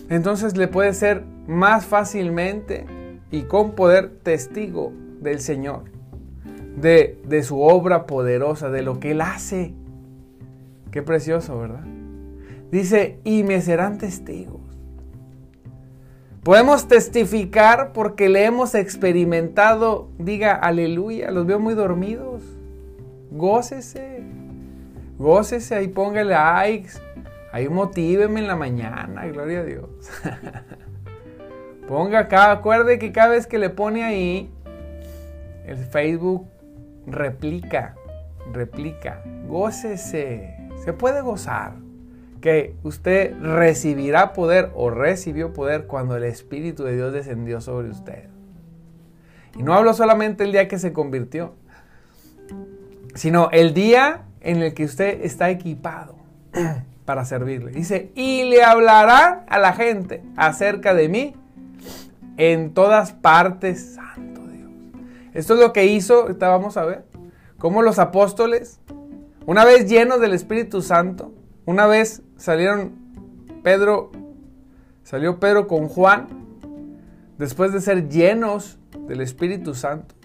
entonces 0.09 0.57
le 0.57 0.67
puede 0.67 0.93
ser 0.93 1.23
más 1.47 1.85
fácilmente 1.85 2.85
y 3.31 3.43
con 3.43 3.71
poder 3.71 4.09
testigo 4.23 4.91
del 5.21 5.39
Señor, 5.39 5.83
de, 6.77 7.43
su 7.43 7.61
obra 7.61 8.05
poderosa, 8.05 8.69
de 8.69 8.81
lo 8.81 8.99
que 8.99 9.11
Él 9.11 9.21
hace. 9.21 9.73
Qué 10.91 11.01
precioso, 11.01 11.59
¿verdad? 11.59 11.83
Dice, 12.71 13.19
y 13.23 13.43
me 13.43 13.61
serán 13.61 13.97
testigos. 13.97 14.58
Podemos 16.43 16.87
testificar 16.87 17.91
porque 17.91 18.29
le 18.29 18.45
hemos 18.45 18.73
experimentado. 18.73 20.09
Diga 20.17 20.53
aleluya, 20.53 21.31
los 21.31 21.45
veo 21.45 21.59
muy 21.59 21.73
dormidos. 21.73 22.43
Gócese. 23.31 24.23
Gócese, 25.17 25.75
ahí 25.75 25.89
póngale 25.89 26.33
likes. 26.33 26.93
Ahí 27.51 27.67
motíveme 27.67 28.39
en 28.39 28.47
la 28.47 28.55
mañana, 28.55 29.25
gloria 29.27 29.61
a 29.61 29.63
Dios. 29.63 29.89
Ponga 31.87 32.19
acá, 32.19 32.51
acuerde 32.51 32.99
que 32.99 33.11
cada 33.11 33.29
vez 33.29 33.47
que 33.47 33.57
le 33.57 33.71
pone 33.71 34.03
ahí, 34.03 34.51
el 35.65 35.77
Facebook 35.77 36.47
replica, 37.07 37.95
replica. 38.53 39.23
Gócese, 39.47 40.55
se 40.85 40.93
puede 40.93 41.21
gozar 41.21 41.73
que 42.41 42.75
usted 42.83 43.35
recibirá 43.41 44.33
poder 44.33 44.71
o 44.75 44.89
recibió 44.89 45.53
poder 45.53 45.85
cuando 45.85 46.15
el 46.15 46.23
Espíritu 46.23 46.83
de 46.83 46.95
Dios 46.95 47.13
descendió 47.13 47.61
sobre 47.61 47.89
usted. 47.89 48.25
Y 49.57 49.63
no 49.63 49.73
hablo 49.73 49.93
solamente 49.93 50.43
el 50.43 50.51
día 50.51 50.67
que 50.67 50.79
se 50.79 50.93
convirtió, 50.93 51.53
sino 53.15 53.49
el 53.51 53.73
día 53.73 54.23
en 54.41 54.61
el 54.61 54.73
que 54.73 54.85
usted 54.85 55.23
está 55.23 55.49
equipado 55.49 56.15
para 57.05 57.25
servirle. 57.25 57.71
Dice, 57.71 58.11
y 58.15 58.43
le 58.43 58.63
hablará 58.63 59.43
a 59.47 59.59
la 59.59 59.73
gente 59.73 60.23
acerca 60.37 60.93
de 60.93 61.09
mí 61.09 61.35
en 62.37 62.73
todas 62.73 63.11
partes, 63.11 63.95
santo 63.95 64.41
Dios. 64.47 64.71
Esto 65.33 65.55
es 65.55 65.59
lo 65.59 65.73
que 65.73 65.87
hizo, 65.87 66.21
ahorita 66.21 66.47
vamos 66.47 66.77
a 66.77 66.85
ver, 66.85 67.03
cómo 67.57 67.81
los 67.81 67.99
apóstoles, 67.99 68.79
una 69.45 69.65
vez 69.65 69.89
llenos 69.89 70.21
del 70.21 70.33
Espíritu 70.33 70.81
Santo, 70.81 71.33
una 71.69 71.85
vez 71.85 72.23
salieron 72.35 72.93
Pedro, 73.61 74.11
salió 75.03 75.39
Pedro 75.39 75.67
con 75.67 75.87
Juan, 75.87 76.27
después 77.37 77.71
de 77.71 77.79
ser 77.79 78.09
llenos 78.09 78.79
del 79.07 79.21
Espíritu 79.21 79.75
Santo, 79.75 80.15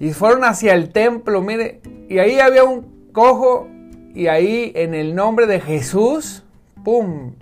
y 0.00 0.10
fueron 0.10 0.42
hacia 0.42 0.74
el 0.74 0.90
templo, 0.90 1.40
mire, 1.40 1.82
y 2.08 2.18
ahí 2.18 2.40
había 2.40 2.64
un 2.64 3.12
cojo, 3.12 3.68
y 4.12 4.26
ahí 4.26 4.72
en 4.74 4.94
el 4.94 5.14
nombre 5.14 5.46
de 5.46 5.60
Jesús, 5.60 6.42
¡pum! 6.82 7.34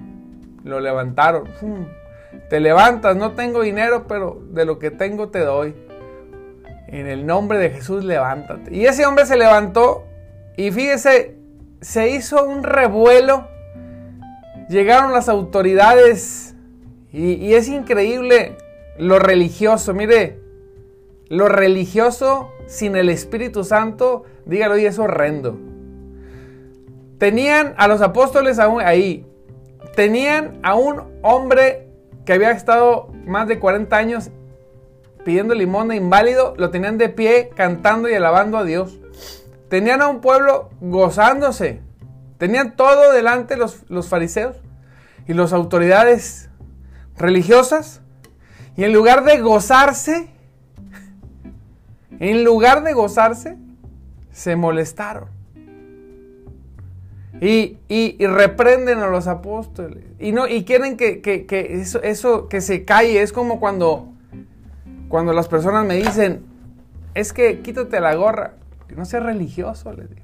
Lo 0.62 0.80
levantaron, 0.80 1.48
¡pum! 1.58 1.86
Te 2.50 2.60
levantas, 2.60 3.16
no 3.16 3.32
tengo 3.32 3.62
dinero, 3.62 4.04
pero 4.06 4.38
de 4.50 4.66
lo 4.66 4.78
que 4.78 4.90
tengo 4.90 5.30
te 5.30 5.38
doy. 5.38 5.74
En 6.88 7.06
el 7.06 7.24
nombre 7.24 7.56
de 7.56 7.70
Jesús, 7.70 8.04
levántate. 8.04 8.76
Y 8.76 8.84
ese 8.84 9.06
hombre 9.06 9.24
se 9.24 9.38
levantó 9.38 10.04
y 10.58 10.70
fíjese, 10.70 11.36
se 11.84 12.08
hizo 12.08 12.46
un 12.46 12.62
revuelo, 12.62 13.46
llegaron 14.70 15.12
las 15.12 15.28
autoridades 15.28 16.54
y, 17.12 17.52
es 17.52 17.68
increíble 17.68 18.56
lo 18.98 19.18
religioso, 19.18 19.92
mire, 19.92 20.40
lo 21.28 21.46
religioso 21.46 22.48
sin 22.66 22.96
el 22.96 23.10
Espíritu 23.10 23.64
Santo, 23.64 24.24
dígalo 24.46 24.78
y 24.78 24.86
es 24.86 24.98
horrendo. 24.98 25.58
Tenían 27.18 27.74
a 27.76 27.86
los 27.86 28.00
apóstoles 28.00 28.58
ahí, 28.58 29.26
tenían 29.94 30.58
a 30.62 30.76
un 30.76 31.02
hombre 31.20 31.88
que 32.24 32.32
había 32.32 32.52
estado 32.52 33.08
más 33.26 33.46
de 33.46 33.58
40 33.58 33.94
años 33.94 34.30
pidiendo 35.22 35.54
limón 35.54 35.92
inválido, 35.92 36.54
lo 36.56 36.70
tenían 36.70 36.96
de 36.96 37.10
pie 37.10 37.50
cantando 37.54 38.08
y 38.08 38.14
alabando 38.14 38.56
a 38.56 38.64
Dios. 38.64 39.00
Tenían 39.74 40.02
a 40.02 40.06
un 40.06 40.20
pueblo 40.20 40.70
gozándose. 40.80 41.80
Tenían 42.38 42.76
todo 42.76 43.10
delante 43.10 43.56
los, 43.56 43.82
los 43.88 44.06
fariseos. 44.06 44.54
y 45.26 45.34
las 45.34 45.52
autoridades 45.52 46.48
religiosas, 47.16 48.00
y 48.76 48.84
en 48.84 48.92
lugar 48.92 49.24
de 49.24 49.40
gozarse, 49.40 50.28
en 52.20 52.44
lugar 52.44 52.84
de 52.84 52.92
gozarse, 52.92 53.56
se 54.30 54.54
molestaron. 54.54 55.28
Y, 57.40 57.76
reprenden 58.24 59.00
a 59.00 59.08
los 59.08 59.26
apóstoles. 59.26 60.04
Y, 60.20 60.30
no, 60.30 60.46
y 60.46 60.62
quieren 60.62 60.96
que, 60.96 61.20
eso, 61.80 62.00
eso, 62.00 62.46
que 62.48 62.60
se 62.60 62.84
calle. 62.84 63.22
Es 63.22 63.32
como 63.32 63.58
cuando, 63.58 64.12
cuando 65.08 65.32
las 65.32 65.48
personas 65.48 65.84
me 65.84 65.96
dicen, 65.96 66.44
es 67.14 67.32
que 67.32 67.58
quítate 67.58 67.98
la 67.98 68.14
gorra. 68.14 68.54
No 68.94 69.04
seas 69.04 69.22
religioso, 69.22 69.92
les 69.92 70.08
digo. 70.10 70.22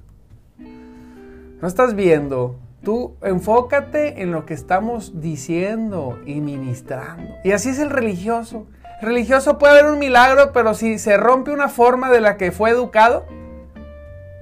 No 1.61 1.69
estás 1.69 1.95
viendo. 1.95 2.57
Tú 2.83 3.17
enfócate 3.23 4.23
en 4.23 4.33
lo 4.33 4.47
que 4.47 4.55
estamos 4.55 5.21
diciendo 5.21 6.19
y 6.25 6.41
ministrando. 6.41 7.35
Y 7.45 7.53
así 7.53 7.69
es 7.69 7.79
el 7.79 7.91
religioso. 7.91 8.67
El 9.01 9.09
religioso 9.09 9.59
puede 9.59 9.79
haber 9.79 9.93
un 9.93 9.99
milagro, 9.99 10.53
pero 10.53 10.75
si 10.75 10.99
se 10.99 11.17
rompe 11.17 11.51
una 11.51 11.69
forma 11.69 12.11
de 12.11 12.21
la 12.21 12.37
que 12.37 12.53
fue 12.53 12.71
educado, 12.71 13.27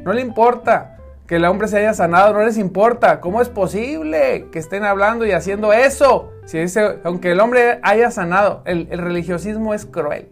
no 0.01 0.13
le 0.13 0.21
importa 0.21 0.97
que 1.27 1.37
el 1.37 1.45
hombre 1.45 1.69
se 1.69 1.79
haya 1.79 1.95
sanado, 1.95 2.33
no 2.33 2.45
les 2.45 2.59
importa. 2.59 3.21
¿Cómo 3.21 3.43
es 3.43 3.49
posible 3.49 4.47
que 4.53 4.59
estén 4.59 4.85
hablando 4.85 5.27
y 5.27 5.33
haciendo 5.33 5.73
eso? 5.73 6.33
Si 6.45 6.59
dice, 6.59 7.01
aunque 7.05 7.33
el 7.33 7.41
hombre 7.41 7.81
haya 7.83 8.11
sanado, 8.11 8.63
el 8.65 8.87
religiosismo 8.87 9.75
es 9.75 9.85
cruel. 9.85 10.29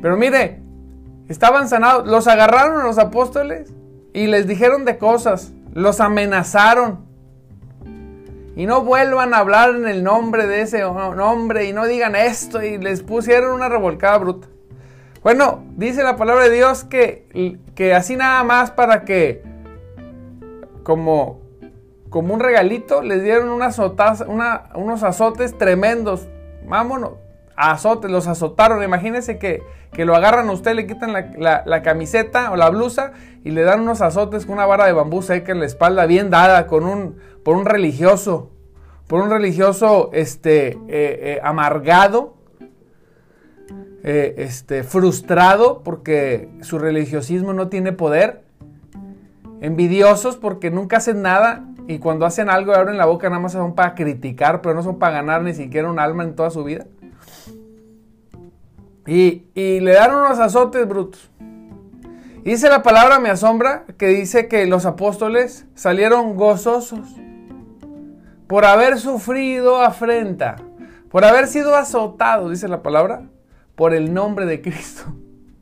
Pero 0.00 0.16
mire, 0.16 0.60
estaban 1.30 1.68
sanados, 1.68 2.06
los 2.08 2.26
agarraron 2.26 2.80
a 2.80 2.84
los 2.84 2.98
apóstoles 2.98 3.72
y 4.12 4.26
les 4.26 4.48
dijeron 4.48 4.84
de 4.84 4.98
cosas, 4.98 5.52
los 5.72 6.00
amenazaron. 6.00 7.08
Y 8.56 8.66
no 8.66 8.82
vuelvan 8.82 9.32
a 9.32 9.38
hablar 9.38 9.70
en 9.70 9.86
el 9.86 10.02
nombre 10.02 10.48
de 10.48 10.62
ese 10.62 10.82
nombre 10.82 11.66
y 11.66 11.72
no 11.72 11.86
digan 11.86 12.16
esto 12.16 12.62
y 12.62 12.78
les 12.78 13.02
pusieron 13.02 13.52
una 13.52 13.68
revolcada 13.68 14.18
bruta. 14.18 14.48
Bueno, 15.22 15.62
dice 15.76 16.02
la 16.02 16.16
palabra 16.16 16.44
de 16.44 16.50
Dios 16.56 16.82
que, 16.82 17.60
que 17.76 17.94
así 17.94 18.16
nada 18.16 18.42
más 18.42 18.72
para 18.72 19.04
que, 19.04 19.44
como, 20.82 21.40
como 22.10 22.34
un 22.34 22.40
regalito, 22.40 23.02
les 23.02 23.22
dieron 23.22 23.50
unas 23.50 23.78
unos 23.78 25.02
azotes 25.04 25.56
tremendos. 25.56 26.26
Vámonos, 26.66 27.12
azotes, 27.60 28.10
los 28.10 28.26
azotaron. 28.26 28.82
Imagínense 28.82 29.38
que, 29.38 29.62
lo 29.96 30.14
agarran 30.14 30.48
a 30.48 30.52
usted, 30.52 30.74
le 30.74 30.86
quitan 30.86 31.12
la, 31.12 31.82
camiseta 31.82 32.50
o 32.52 32.56
la 32.56 32.70
blusa 32.70 33.12
y 33.44 33.50
le 33.50 33.62
dan 33.62 33.80
unos 33.80 34.00
azotes 34.00 34.46
con 34.46 34.54
una 34.54 34.66
vara 34.66 34.86
de 34.86 34.92
bambú 34.92 35.22
seca 35.22 35.52
en 35.52 35.60
la 35.60 35.66
espalda, 35.66 36.06
bien 36.06 36.30
dada, 36.30 36.66
con 36.66 36.84
un, 36.84 37.16
por 37.44 37.56
un 37.56 37.66
religioso, 37.66 38.50
por 39.06 39.20
un 39.20 39.30
religioso 39.30 40.10
este, 40.12 40.68
eh, 40.68 40.78
eh, 40.88 41.40
amargado 41.42 42.34
eh, 44.02 44.36
este, 44.38 44.82
frustrado 44.82 45.82
porque 45.84 46.48
su 46.62 46.78
religiosismo 46.78 47.52
no 47.52 47.68
tiene 47.68 47.92
poder, 47.92 48.42
envidiosos 49.60 50.38
porque 50.38 50.70
nunca 50.70 50.96
hacen 50.96 51.20
nada 51.20 51.66
y 51.86 51.98
cuando 51.98 52.24
hacen 52.24 52.48
algo 52.48 52.72
abren 52.72 52.96
la 52.96 53.04
boca 53.04 53.28
nada 53.28 53.42
más 53.42 53.52
son 53.52 53.74
para 53.74 53.94
criticar, 53.94 54.62
pero 54.62 54.74
no 54.74 54.82
son 54.82 54.98
para 54.98 55.16
ganar 55.16 55.42
ni 55.42 55.52
siquiera 55.52 55.90
un 55.90 55.98
alma 55.98 56.22
en 56.22 56.34
toda 56.34 56.48
su 56.48 56.64
vida. 56.64 56.86
Y, 59.10 59.42
le 59.56 59.92
dan 59.92 60.14
unos 60.14 60.38
azotes 60.38 60.86
brutos. 60.86 61.32
Dice 62.44 62.68
la 62.68 62.84
palabra, 62.84 63.18
me 63.18 63.28
asombra, 63.28 63.84
que 63.98 64.06
dice 64.06 64.46
que 64.46 64.66
los 64.66 64.86
apóstoles 64.86 65.66
salieron 65.74 66.36
gozosos 66.36 67.16
por 68.46 68.64
haber 68.64 69.00
sufrido 69.00 69.82
afrenta, 69.82 70.56
por 71.10 71.24
haber 71.24 71.48
sido 71.48 71.74
azotados, 71.74 72.50
dice 72.50 72.68
la 72.68 72.82
palabra, 72.82 73.24
por 73.74 73.94
el 73.94 74.14
nombre 74.14 74.46
de 74.46 74.62
Cristo. 74.62 75.02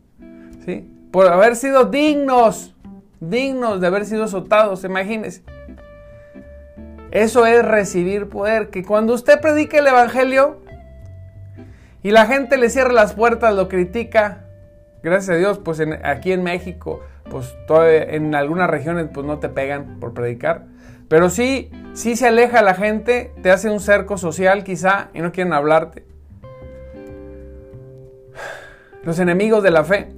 ¿Sí? 0.67 0.87
Por 1.11 1.29
haber 1.29 1.57
sido 1.57 1.87
dignos, 1.87 2.77
dignos 3.19 3.81
de 3.81 3.87
haber 3.87 4.05
sido 4.05 4.25
azotados, 4.25 4.85
imagínense. 4.85 5.43
Eso 7.11 7.47
es 7.47 7.65
recibir 7.65 8.29
poder, 8.29 8.69
que 8.69 8.85
cuando 8.85 9.15
usted 9.15 9.41
predica 9.41 9.79
el 9.79 9.87
Evangelio 9.87 10.68
y 12.09 12.11
la 12.11 12.25
gente 12.25 12.57
le 12.57 12.71
cierra 12.71 12.95
las 12.95 13.13
puertas, 13.13 13.55
lo 13.55 13.69
critica, 13.69 14.47
gracias 15.03 15.29
a 15.29 15.39
Dios, 15.39 15.59
pues 15.59 15.79
aquí 16.05 16.33
en 16.33 16.43
México, 16.43 17.03
pues 17.31 17.55
en 17.69 18.35
algunas 18.35 18.71
regiones 18.71 19.11
pues 19.13 19.27
no 19.27 19.41
te 19.41 19.51
pegan 19.51 20.01
por 20.01 20.15
predicar, 20.15 20.65
pero 21.11 21.29
sí, 21.29 21.71
sí 21.93 22.17
se 22.17 22.29
aleja 22.29 22.63
la 22.63 22.73
gente, 22.73 23.31
te 23.43 23.51
hace 23.51 23.69
un 23.69 23.79
cerco 23.79 24.17
social 24.17 24.65
quizá 24.65 25.11
y 25.13 25.21
no 25.21 25.33
quieren 25.33 25.53
hablarte. 25.53 26.07
Los 29.03 29.19
enemigos 29.19 29.63
de 29.63 29.71
la 29.71 29.85
fe, 29.85 30.09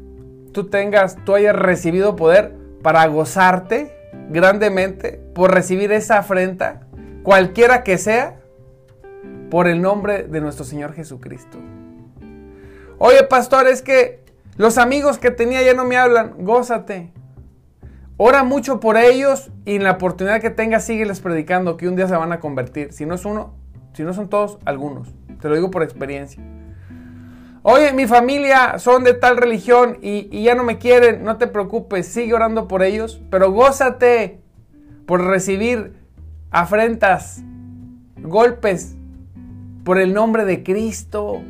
tú 0.53 0.69
tengas, 0.69 1.17
tú 1.25 1.35
hayas 1.35 1.57
recibido 1.57 2.15
poder 2.15 2.55
para 2.85 3.05
gozarte 3.09 3.91
grandemente 4.29 5.21
por 5.35 5.53
recibir 5.53 5.91
esa 5.91 6.19
afrenta, 6.19 6.83
cualquiera 7.25 7.83
que 7.83 7.99
sea, 7.99 8.37
por 9.51 9.67
el 9.67 9.83
nombre 9.83 10.23
de 10.23 10.41
nuestro 10.41 10.65
Señor 10.65 10.93
Jesucristo. 10.93 11.59
Oye, 13.03 13.23
pastor, 13.23 13.67
es 13.67 13.81
que 13.81 14.23
los 14.59 14.77
amigos 14.77 15.17
que 15.17 15.31
tenía 15.31 15.63
ya 15.63 15.73
no 15.73 15.87
me 15.87 15.97
hablan, 15.97 16.35
gózate. 16.41 17.11
Ora 18.19 18.45
mucho 18.45 18.79
por 18.79 18.99
ellos 18.99 19.51
y 19.65 19.77
en 19.77 19.85
la 19.85 19.93
oportunidad 19.93 20.43
que 20.43 20.51
tengas 20.51 20.85
sígueles 20.85 21.21
predicando 21.21 21.79
que 21.79 21.89
un 21.89 21.97
día 21.97 22.07
se 22.09 22.15
van 22.15 22.31
a 22.31 22.41
convertir. 22.41 22.93
Si 22.93 23.07
no 23.07 23.15
es 23.15 23.25
uno, 23.25 23.55
si 23.95 24.03
no 24.03 24.13
son 24.13 24.29
todos, 24.29 24.59
algunos. 24.67 25.09
Te 25.41 25.49
lo 25.49 25.55
digo 25.55 25.71
por 25.71 25.83
experiencia. 25.83 26.43
Oye, 27.63 27.95
mi 27.95 28.07
familia 28.07 28.79
son 28.79 29.03
de 29.03 29.15
tal 29.15 29.39
religión 29.39 29.97
y, 30.03 30.43
ya 30.43 30.55
no 30.55 30.63
me 30.63 30.77
quieren, 30.77 31.25
no 31.25 31.39
te 31.39 31.47
preocupes, 31.47 32.07
sigue 32.07 32.35
orando 32.35 32.69
por 32.69 32.83
ellos, 32.83 33.23
pero 33.31 33.51
gózate 33.51 34.43
por 35.07 35.25
recibir 35.25 35.95
afrentas, 36.51 37.43
golpes 38.19 38.95
por 39.85 39.99
el 39.99 40.13
nombre 40.13 40.45
de 40.45 40.63
Cristo. 40.63 41.41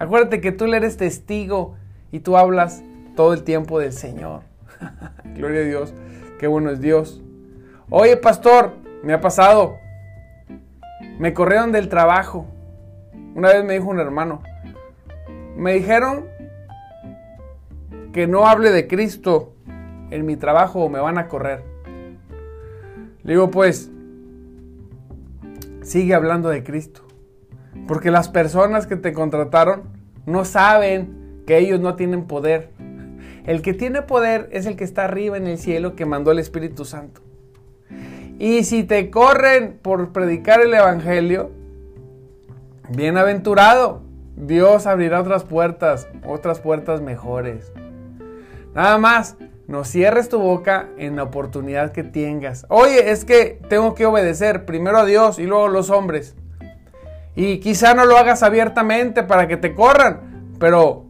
Acuérdate 0.00 0.40
que 0.40 0.50
tú 0.50 0.66
le 0.66 0.78
eres 0.78 0.96
testigo 0.96 1.76
y 2.10 2.20
tú 2.20 2.38
hablas 2.38 2.82
todo 3.14 3.34
el 3.34 3.44
tiempo 3.44 3.78
del 3.78 3.92
Señor. 3.92 4.40
Gloria 5.36 5.60
a 5.60 5.64
Dios, 5.64 5.94
qué 6.38 6.46
bueno 6.46 6.70
es 6.70 6.80
Dios. 6.80 7.22
Oye, 7.90 8.16
pastor, 8.16 8.72
me 9.02 9.12
ha 9.12 9.20
pasado. 9.20 9.76
Me 11.18 11.34
corrieron 11.34 11.70
del 11.70 11.90
trabajo. 11.90 12.46
Una 13.34 13.50
vez 13.50 13.62
me 13.62 13.74
dijo 13.74 13.90
un 13.90 14.00
hermano, 14.00 14.42
me 15.54 15.74
dijeron 15.74 16.24
que 18.14 18.26
no 18.26 18.46
hable 18.46 18.70
de 18.70 18.88
Cristo 18.88 19.52
en 20.10 20.24
mi 20.24 20.36
trabajo 20.36 20.80
o 20.82 20.88
me 20.88 20.98
van 20.98 21.18
a 21.18 21.28
correr. 21.28 21.62
Le 23.22 23.34
digo, 23.34 23.50
pues, 23.50 23.90
sigue 25.82 26.14
hablando 26.14 26.48
de 26.48 26.64
Cristo. 26.64 27.02
Porque 27.86 28.10
las 28.10 28.28
personas 28.28 28.86
que 28.86 28.96
te 28.96 29.12
contrataron 29.12 29.82
no 30.26 30.44
saben 30.44 31.42
que 31.46 31.58
ellos 31.58 31.80
no 31.80 31.96
tienen 31.96 32.26
poder. 32.26 32.70
El 33.46 33.62
que 33.62 33.74
tiene 33.74 34.02
poder 34.02 34.48
es 34.52 34.66
el 34.66 34.76
que 34.76 34.84
está 34.84 35.04
arriba 35.04 35.36
en 35.36 35.46
el 35.46 35.58
cielo 35.58 35.96
que 35.96 36.06
mandó 36.06 36.30
el 36.30 36.38
Espíritu 36.38 36.84
Santo. 36.84 37.22
Y 38.38 38.64
si 38.64 38.84
te 38.84 39.10
corren 39.10 39.78
por 39.82 40.12
predicar 40.12 40.60
el 40.60 40.72
Evangelio, 40.72 41.50
bienaventurado. 42.90 44.02
Dios 44.36 44.86
abrirá 44.86 45.20
otras 45.20 45.44
puertas, 45.44 46.08
otras 46.26 46.60
puertas 46.60 47.02
mejores. 47.02 47.72
Nada 48.74 48.96
más, 48.98 49.36
no 49.66 49.84
cierres 49.84 50.28
tu 50.28 50.38
boca 50.38 50.88
en 50.96 51.16
la 51.16 51.24
oportunidad 51.24 51.92
que 51.92 52.02
tengas. 52.02 52.66
Oye, 52.68 53.10
es 53.10 53.24
que 53.24 53.60
tengo 53.68 53.94
que 53.94 54.06
obedecer 54.06 54.64
primero 54.64 54.98
a 54.98 55.04
Dios 55.04 55.38
y 55.38 55.44
luego 55.44 55.66
a 55.66 55.70
los 55.70 55.90
hombres. 55.90 56.34
Y 57.40 57.58
quizá 57.58 57.94
no 57.94 58.04
lo 58.04 58.18
hagas 58.18 58.42
abiertamente 58.42 59.22
para 59.22 59.48
que 59.48 59.56
te 59.56 59.74
corran, 59.74 60.52
pero 60.58 61.06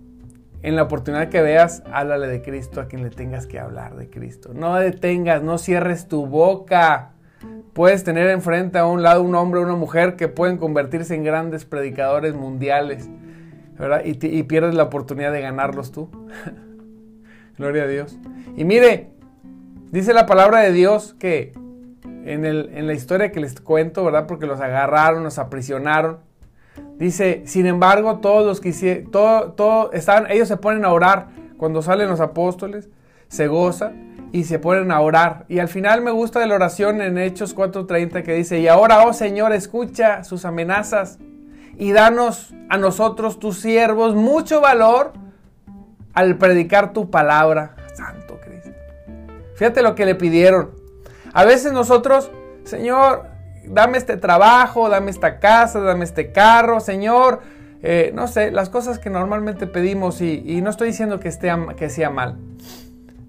en 0.62 0.76
la 0.76 0.84
oportunidad 0.84 1.28
que 1.28 1.42
veas, 1.42 1.82
háblale 1.92 2.28
de 2.28 2.40
Cristo 2.40 2.80
a 2.80 2.86
quien 2.86 3.02
le 3.02 3.10
tengas 3.10 3.48
que 3.48 3.58
hablar 3.58 3.96
de 3.96 4.08
Cristo. 4.10 4.52
No 4.54 4.76
detengas, 4.76 5.42
no 5.42 5.58
cierres 5.58 6.06
tu 6.06 6.26
boca. 6.26 7.14
Puedes 7.72 8.04
tener 8.04 8.30
enfrente 8.30 8.78
a 8.78 8.86
un 8.86 9.02
lado 9.02 9.24
un 9.24 9.34
hombre 9.34 9.58
o 9.58 9.64
una 9.64 9.74
mujer 9.74 10.14
que 10.14 10.28
pueden 10.28 10.56
convertirse 10.56 11.16
en 11.16 11.24
grandes 11.24 11.64
predicadores 11.64 12.32
mundiales, 12.32 13.10
¿verdad? 13.76 14.02
Y, 14.04 14.44
pierdes 14.44 14.76
la 14.76 14.84
oportunidad 14.84 15.32
de 15.32 15.40
ganarlos 15.40 15.90
tú. 15.90 16.10
Gloria 17.58 17.82
a 17.82 17.88
Dios. 17.88 18.20
Y 18.56 18.64
mire, 18.64 19.10
dice 19.90 20.14
la 20.14 20.26
palabra 20.26 20.60
de 20.60 20.70
Dios 20.70 21.16
que 21.18 21.54
en, 22.24 22.44
en, 22.44 22.87
la 22.87 22.92
historia 22.92 23.33
que 23.33 23.40
les 23.40 23.61
cuento, 23.61 24.04
¿verdad? 24.04 24.26
Porque 24.26 24.46
los 24.46 24.61
agarraron, 24.61 25.24
los 25.24 25.38
aprisionaron. 25.38 26.18
Dice, 26.98 27.42
sin 27.46 27.66
embargo, 27.66 28.18
todos 28.18 28.46
los 28.46 28.61
que 28.61 29.06
todo, 29.11 29.52
todo, 29.52 29.92
están, 29.92 30.30
ellos 30.30 30.48
se 30.48 30.56
ponen 30.56 30.85
a 30.85 30.92
orar 30.92 31.28
cuando 31.56 31.83
salen 31.83 32.09
los 32.09 32.20
apóstoles, 32.20 32.88
se 33.28 33.46
gozan 33.46 34.28
y 34.33 34.44
se 34.44 34.59
ponen 34.59 34.92
a 34.92 35.00
orar. 35.00 35.44
Y 35.48 35.59
al 35.59 35.68
final 35.68 36.02
me 36.02 36.11
gusta 36.11 36.40
de 36.40 36.46
la 36.46 36.54
oración 36.54 37.00
en 37.00 37.18
Hechos 37.18 37.54
4:30 37.54 38.22
que 38.22 38.35
dice, 38.35 38.61
y 38.61 38.68
ahora, 38.68 39.04
oh 39.06 39.12
Señor, 39.12 39.52
escucha 39.52 40.24
sus 40.24 40.44
amenazas 40.44 41.18
y 41.76 41.92
danos 41.92 42.54
a 42.68 42.76
nosotros, 42.76 43.38
tus 43.38 43.59
siervos, 43.59 44.14
mucho 44.14 44.61
valor 44.61 45.12
al 46.12 46.37
predicar 46.37 46.92
tu 46.92 47.11
palabra. 47.11 47.76
Santo 47.94 48.38
Cristo. 48.44 48.70
Fíjate 49.54 49.83
lo 49.83 49.94
que 49.94 50.04
le 50.04 50.14
pidieron. 50.14 50.79
A 51.32 51.44
veces 51.44 51.72
nosotros, 51.72 52.30
Señor, 52.64 53.26
dame 53.64 53.98
este 53.98 54.16
trabajo, 54.16 54.88
dame 54.88 55.10
esta 55.10 55.38
casa, 55.38 55.80
dame 55.80 56.04
este 56.04 56.32
carro, 56.32 56.80
Señor. 56.80 57.40
Eh, 57.82 58.12
no 58.14 58.28
sé, 58.28 58.50
las 58.50 58.68
cosas 58.68 58.98
que 58.98 59.10
normalmente 59.10 59.66
pedimos 59.66 60.20
y, 60.20 60.60
no 60.62 60.70
estoy 60.70 60.88
diciendo 60.88 61.18
que, 61.20 61.28
esté, 61.28 61.50
que 61.76 61.88
sea 61.88 62.10
mal, 62.10 62.36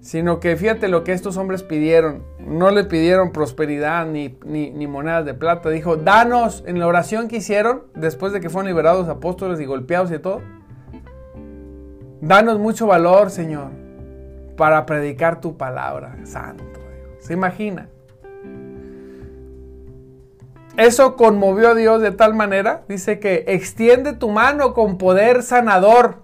sino 0.02 0.40
que 0.40 0.56
fíjate 0.56 0.88
lo 0.88 1.04
que 1.04 1.12
estos 1.12 1.36
hombres 1.36 1.62
pidieron. 1.62 2.24
No 2.38 2.70
le 2.70 2.84
pidieron 2.84 3.32
prosperidad 3.32 4.04
ni, 4.06 4.36
ni, 4.44 4.86
monedas 4.86 5.24
de 5.24 5.34
plata. 5.34 5.70
Dijo, 5.70 5.96
danos 5.96 6.64
en 6.66 6.78
la 6.80 6.86
oración 6.86 7.28
que 7.28 7.36
hicieron 7.36 7.84
después 7.94 8.32
de 8.32 8.40
que 8.40 8.50
fueron 8.50 8.66
liberados 8.66 9.08
apóstoles 9.08 9.60
y 9.60 9.64
golpeados 9.64 10.10
y 10.12 10.18
todo. 10.18 10.42
Danos 12.20 12.58
mucho 12.58 12.86
valor, 12.86 13.30
Señor, 13.30 13.70
para 14.56 14.86
predicar 14.86 15.40
tu 15.40 15.56
palabra, 15.56 16.16
Santo. 16.24 16.64
¿Se 17.20 17.32
imagina? 17.32 17.88
Eso 20.76 21.16
conmovió 21.16 21.70
a 21.70 21.74
Dios 21.74 22.00
de 22.00 22.12
tal 22.12 22.34
manera, 22.34 22.82
dice 22.88 23.18
que 23.18 23.44
extiende 23.48 24.14
tu 24.14 24.30
mano 24.30 24.72
con 24.72 24.96
poder 24.96 25.42
sanador. 25.42 26.22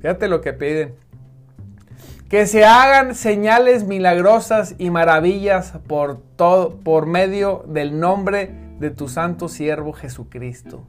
Fíjate 0.00 0.28
lo 0.28 0.40
que 0.40 0.52
piden. 0.52 0.96
Que 2.28 2.46
se 2.46 2.64
hagan 2.64 3.14
señales 3.14 3.84
milagrosas 3.84 4.74
y 4.78 4.90
maravillas 4.90 5.74
por 5.86 6.20
todo 6.36 6.76
por 6.80 7.06
medio 7.06 7.64
del 7.68 8.00
nombre 8.00 8.50
de 8.80 8.90
tu 8.90 9.08
santo 9.08 9.48
siervo 9.48 9.92
Jesucristo. 9.92 10.84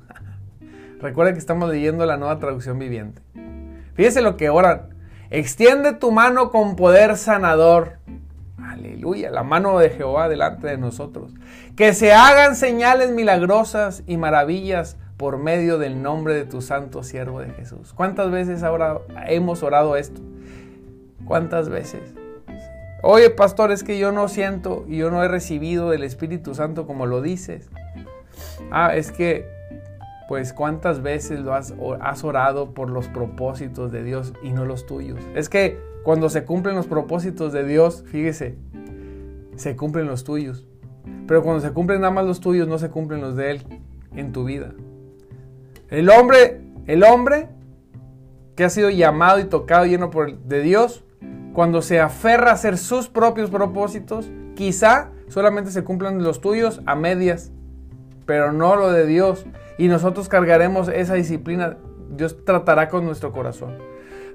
Recuerda 1.00 1.34
que 1.34 1.40
estamos 1.40 1.70
leyendo 1.70 2.06
la 2.08 2.18
nueva 2.18 2.40
traducción 2.40 2.80
viviente. 2.80 3.22
Fíjese 3.94 4.22
lo 4.22 4.36
que 4.36 4.50
oran. 4.50 4.90
Extiende 5.30 5.94
tu 5.94 6.12
mano 6.12 6.50
con 6.50 6.76
poder 6.76 7.18
sanador. 7.18 8.00
Aleluya, 8.74 9.30
la 9.30 9.44
mano 9.44 9.78
de 9.78 9.92
Jehová 9.92 10.28
delante 10.28 10.68
de 10.68 10.78
nosotros. 10.78 11.32
Que 11.76 11.94
se 11.94 12.12
hagan 12.12 12.56
señales 12.56 13.12
milagrosas 13.12 14.02
y 14.08 14.18
maravillas 14.18 14.98
por 15.18 15.38
medio 15.38 15.78
del 15.78 16.02
nombre 16.02 16.34
de 16.34 16.46
tu 16.46 16.62
santo 16.62 17.04
siervo 17.04 17.40
de 17.40 17.52
Jesús. 17.52 17.94
¿Cuántas 17.94 18.32
veces 18.32 18.64
ahora 18.64 19.00
hemos 19.28 19.62
orado 19.62 19.96
esto? 19.96 20.22
¿Cuántas 21.26 21.70
veces? 21.70 22.02
Oye, 23.04 23.30
pastor, 23.30 23.72
es 23.72 23.84
que 23.84 24.00
yo 24.00 24.12
no 24.12 24.28
siento 24.28 24.86
y 24.88 24.98
yo 24.98 25.12
no 25.12 25.24
he 25.24 25.28
recibido 25.28 25.92
del 25.92 26.04
Espíritu 26.04 26.56
Santo 26.56 26.88
como 26.88 27.06
lo 27.06 27.22
dices. 27.22 27.70
Ah, 28.72 28.96
es 28.96 29.12
que, 29.12 29.48
pues, 30.28 30.52
¿cuántas 30.52 31.04
veces 31.04 31.42
lo 31.42 31.54
has, 31.54 31.76
has 32.02 32.24
orado 32.24 32.74
por 32.74 32.90
los 32.90 33.08
propósitos 33.08 33.92
de 33.92 34.04
Dios 34.04 34.34
y 34.42 34.52
no 34.52 34.66
los 34.66 34.88
tuyos? 34.88 35.20
Es 35.36 35.48
que 35.48 35.93
cuando 36.04 36.30
se 36.30 36.44
cumplen 36.44 36.76
los 36.76 36.88
propósitos 36.88 37.54
de 37.54 37.66
Dios, 37.66 38.04
fíjese, 38.08 38.58
se 39.56 39.76
cumplen 39.76 40.06
los 40.06 40.24
tuyos. 40.24 40.66
Pero 41.28 41.44
cuando 41.44 41.62
se 41.62 41.72
cumplen 41.72 42.02
nada 42.02 42.14
más 42.14 42.26
los 42.26 42.40
tuyos, 42.40 42.68
no 42.68 42.78
se 42.78 42.90
cumplen 42.90 43.22
los 43.22 43.36
de 43.36 43.52
Él 43.52 43.62
en 44.16 44.32
tu 44.32 44.44
vida. 44.44 44.74
El 45.90 46.10
hombre, 46.10 46.62
el 46.88 47.04
hombre 47.04 47.50
que 48.56 48.66
ha 48.66 48.70
sido 48.70 48.90
llamado 48.90 49.40
y 49.40 49.46
tocado 49.46 49.86
lleno 49.86 50.10
por, 50.10 50.38
de 50.38 50.62
Dios, 50.62 51.04
cuando 51.54 51.82
se 51.82 52.00
aferra 52.00 52.52
a 52.52 52.54
hacer 52.54 52.78
sus 52.78 53.08
propios 53.08 53.50
propósitos, 53.50 54.30
quizá 54.56 55.12
solamente 55.28 55.72
se 55.72 55.84
cumplan 55.84 56.24
los 56.24 56.42
tuyos 56.42 56.82
a 56.86 56.96
medias, 56.96 57.52
pero 58.26 58.52
no 58.52 58.76
lo 58.76 58.92
de 58.92 59.06
Dios. 59.06 59.46
Y 59.78 59.88
nosotros 59.88 60.30
cargaremos 60.30 60.90
esa 60.90 61.14
disciplina. 61.14 61.78
Dios 62.10 62.44
tratará 62.46 62.90
con 62.90 63.06
nuestro 63.06 63.32
corazón. 63.32 63.93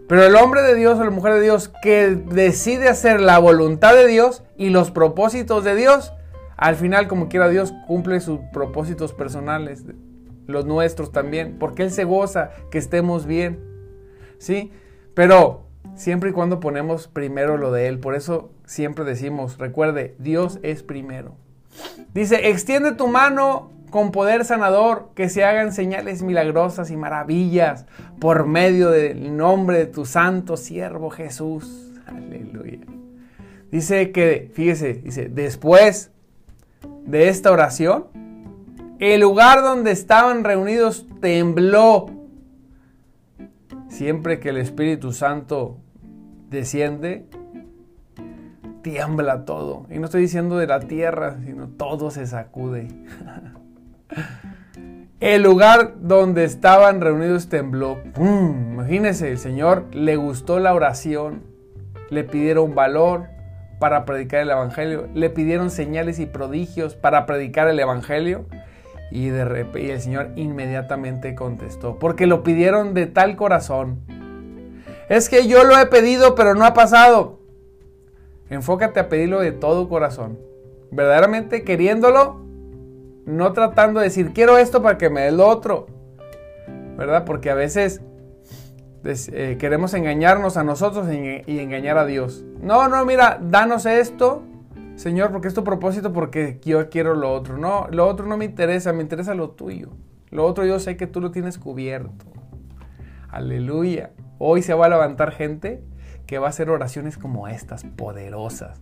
Pero 0.09 0.25
el 0.25 0.35
hombre 0.37 0.63
de 0.63 0.75
Dios 0.75 0.99
o 0.99 1.05
la 1.05 1.11
mujer 1.11 1.35
de 1.35 1.43
Dios 1.43 1.71
que 1.83 2.09
decide 2.09 2.89
hacer 2.89 3.21
la 3.21 3.39
voluntad 3.39 3.95
de 3.95 4.07
Dios 4.07 4.43
y 4.57 4.71
los 4.71 4.91
propósitos 4.91 5.65
de 5.65 5.75
Dios, 5.75 6.13
al 6.57 6.77
final, 6.77 7.09
como 7.09 7.29
quiera 7.29 7.49
Dios, 7.49 7.75
cumple 7.87 8.21
sus 8.21 8.41
propósitos 8.53 9.13
personales, 9.13 9.85
los 10.47 10.65
nuestros 10.65 11.13
también, 11.13 11.57
porque 11.59 11.83
Él 11.83 11.91
se 11.91 12.05
goza 12.05 12.51
que 12.71 12.79
estemos 12.79 13.27
bien. 13.27 13.61
¿Sí? 14.39 14.73
Pero 15.15 15.69
siempre 15.95 16.31
y 16.31 16.33
cuando 16.33 16.61
ponemos 16.61 17.09
primero 17.09 17.59
lo 17.59 17.71
de 17.71 17.89
Él. 17.89 17.99
Por 17.99 18.15
eso 18.15 18.51
siempre 18.65 19.05
decimos, 19.05 19.59
recuerde, 19.59 20.15
Dios 20.19 20.59
es 20.63 20.83
primero. 20.83 21.35
Dice, 22.15 22.49
extiende 22.49 22.93
tu 22.93 23.09
mano 23.09 23.71
con 23.91 24.13
poder 24.13 24.45
sanador, 24.45 25.11
que 25.15 25.29
se 25.29 25.45
hagan 25.45 25.73
señales 25.73 26.23
milagrosas 26.23 26.91
y 26.91 26.97
maravillas 26.97 27.87
por 28.21 28.47
medio 28.47 28.91
del 28.91 29.37
nombre 29.37 29.79
de 29.79 29.87
tu 29.87 30.05
santo 30.05 30.57
siervo 30.57 31.11
Jesús. 31.11 31.93
Aleluya. 32.07 32.79
Dice 33.71 34.13
que, 34.13 34.51
fíjese, 34.55 34.95
dice, 34.95 35.29
después 35.29 36.11
de 37.05 37.29
esta 37.29 37.53
oración, 37.53 38.07
el 38.99 39.21
lugar 39.21 39.63
donde 39.63 39.91
estaban 39.91 40.45
reunidos 40.45 41.07
tembló. 41.21 42.07
Siempre 43.89 44.41
que 44.41 44.51
el 44.51 44.59
Espíritu 44.59 45.13
Santo 45.13 45.79
desciende, 46.51 47.27
tiembla 48.83 49.45
todo. 49.45 49.87
Y 49.91 49.99
no 49.99 50.07
estoy 50.07 50.23
diciendo 50.23 50.57
de 50.57 50.67
la 50.67 50.81
tierra, 50.81 51.39
sino 51.45 51.69
todo 51.69 52.11
se 52.11 52.27
sacude. 52.27 52.89
El 55.21 55.43
lugar 55.43 55.95
donde 56.01 56.45
estaban 56.45 57.01
reunidos 57.01 57.49
tembló. 57.49 57.99
¡Pum! 58.15 58.75
Imagínense, 58.75 59.31
el 59.31 59.39
Señor 59.39 59.87
le 59.93 60.15
gustó 60.15 60.61
la 60.61 60.75
oración, 60.75 61.43
le 62.11 62.23
pidieron 62.23 62.77
valor 62.77 63.27
para 63.81 64.05
predicar 64.05 64.41
el 64.43 64.51
Evangelio, 64.51 65.09
le 65.15 65.31
pidieron 65.31 65.71
señales 65.71 66.21
y 66.21 66.27
prodigios 66.27 66.95
para 66.95 67.27
predicar 67.27 67.69
el 67.69 67.81
Evangelio 67.81 68.47
y, 69.11 69.29
de 69.29 69.67
y 69.75 69.91
el 69.91 70.01
Señor 70.01 70.31
inmediatamente 70.37 71.35
contestó, 71.35 71.99
porque 71.99 72.27
lo 72.27 72.43
pidieron 72.43 72.95
de 72.95 73.07
tal 73.07 73.37
corazón. 73.37 74.01
Es 75.09 75.29
que 75.29 75.49
yo 75.49 75.65
lo 75.65 75.79
he 75.79 75.87
pedido, 75.87 76.35
pero 76.35 76.55
no 76.55 76.65
ha 76.65 76.75
pasado. 76.75 77.41
Enfócate 78.51 79.01
a 79.01 79.09
pedirlo 79.09 79.41
de 79.41 79.53
todo 79.53 79.89
corazón. 79.89 80.39
Verdaderamente 80.91 81.65
queriéndolo, 81.65 82.48
no 83.29 83.53
tratando 83.53 84.01
de 84.01 84.07
decir, 84.07 84.33
quiero 84.33 84.57
esto 84.57 84.83
para 84.83 84.97
que 84.97 85.11
me 85.11 85.21
dé 85.21 85.33
lo 85.33 85.47
otro. 85.47 85.87
¿Verdad? 86.97 87.25
Porque 87.25 87.51
a 87.51 87.55
veces 87.55 88.01
eh, 89.05 89.57
queremos 89.61 89.95
engañarnos 89.95 90.57
a 90.57 90.65
nosotros 90.65 91.07
y, 91.13 91.61
engañar 91.61 91.99
a 91.99 92.07
Dios. 92.07 92.45
No, 92.61 92.89
no, 92.89 93.05
mira, 93.05 93.39
danos 93.41 93.87
esto, 93.87 94.43
Señor, 94.97 95.31
porque 95.31 95.49
es 95.49 95.55
tu 95.55 95.63
propósito, 95.63 96.13
porque 96.13 96.59
yo 96.65 96.89
quiero 96.89 97.15
lo 97.15 97.33
otro. 97.33 97.59
No, 97.59 97.87
lo 97.91 98.09
otro 98.09 98.27
no 98.27 98.37
me 98.37 98.47
interesa, 98.47 98.93
me 98.93 99.03
interesa 99.03 99.35
lo 99.35 99.51
tuyo. 99.51 99.91
Lo 100.31 100.45
otro 100.45 100.65
yo 100.65 100.81
sé 100.81 100.97
que 100.97 101.07
tú 101.07 101.21
lo 101.21 101.31
tienes 101.31 101.59
cubierto. 101.59 102.27
Aleluya. 103.29 104.11
Hoy 104.39 104.63
se 104.63 104.75
va 104.75 104.87
a 104.87 104.89
levantar 104.89 105.33
gente 105.33 105.83
que 106.27 106.39
va 106.39 106.47
a 106.47 106.51
hacer 106.51 106.69
oraciones 106.69 107.17
como 107.17 107.49
estas, 107.49 107.85
poderosas. 107.85 108.81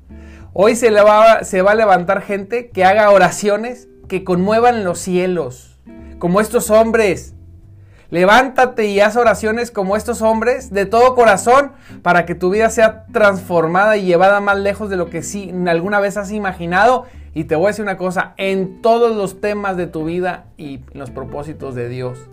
Hoy 0.52 0.74
se, 0.74 0.90
va 0.90 1.40
a 1.40 1.74
levantar 1.74 2.22
gente 2.22 2.70
que 2.70 2.84
haga 2.84 3.10
oraciones 3.10 3.88
que 4.08 4.24
conmuevan 4.24 4.84
los 4.84 4.98
cielos, 4.98 5.78
como 6.18 6.40
estos 6.40 6.70
hombres. 6.70 7.34
Levántate 8.10 8.86
y 8.86 9.00
haz 9.00 9.16
oraciones 9.16 9.72
como 9.72 9.96
estos 9.96 10.22
hombres 10.22 10.70
de 10.70 10.86
todo 10.86 11.16
corazón 11.16 11.72
para 12.02 12.24
que 12.24 12.36
tu 12.36 12.50
vida 12.50 12.70
sea 12.70 13.04
transformada 13.12 13.96
y 13.96 14.04
llevada 14.04 14.40
más 14.40 14.58
lejos 14.58 14.90
de 14.90 14.96
lo 14.96 15.10
que 15.10 15.22
sí 15.22 15.52
alguna 15.66 15.98
vez 15.98 16.16
has 16.16 16.30
imaginado. 16.30 17.06
Y 17.34 17.44
te 17.44 17.56
voy 17.56 17.66
a 17.66 17.68
decir 17.68 17.82
una 17.82 17.96
cosa, 17.96 18.32
en 18.36 18.80
todos 18.80 19.16
los 19.16 19.40
temas 19.40 19.76
de 19.76 19.88
tu 19.88 20.04
vida 20.04 20.46
y 20.56 20.80
los 20.92 21.10
propósitos 21.10 21.74
de 21.74 21.88
Dios. 21.88 22.30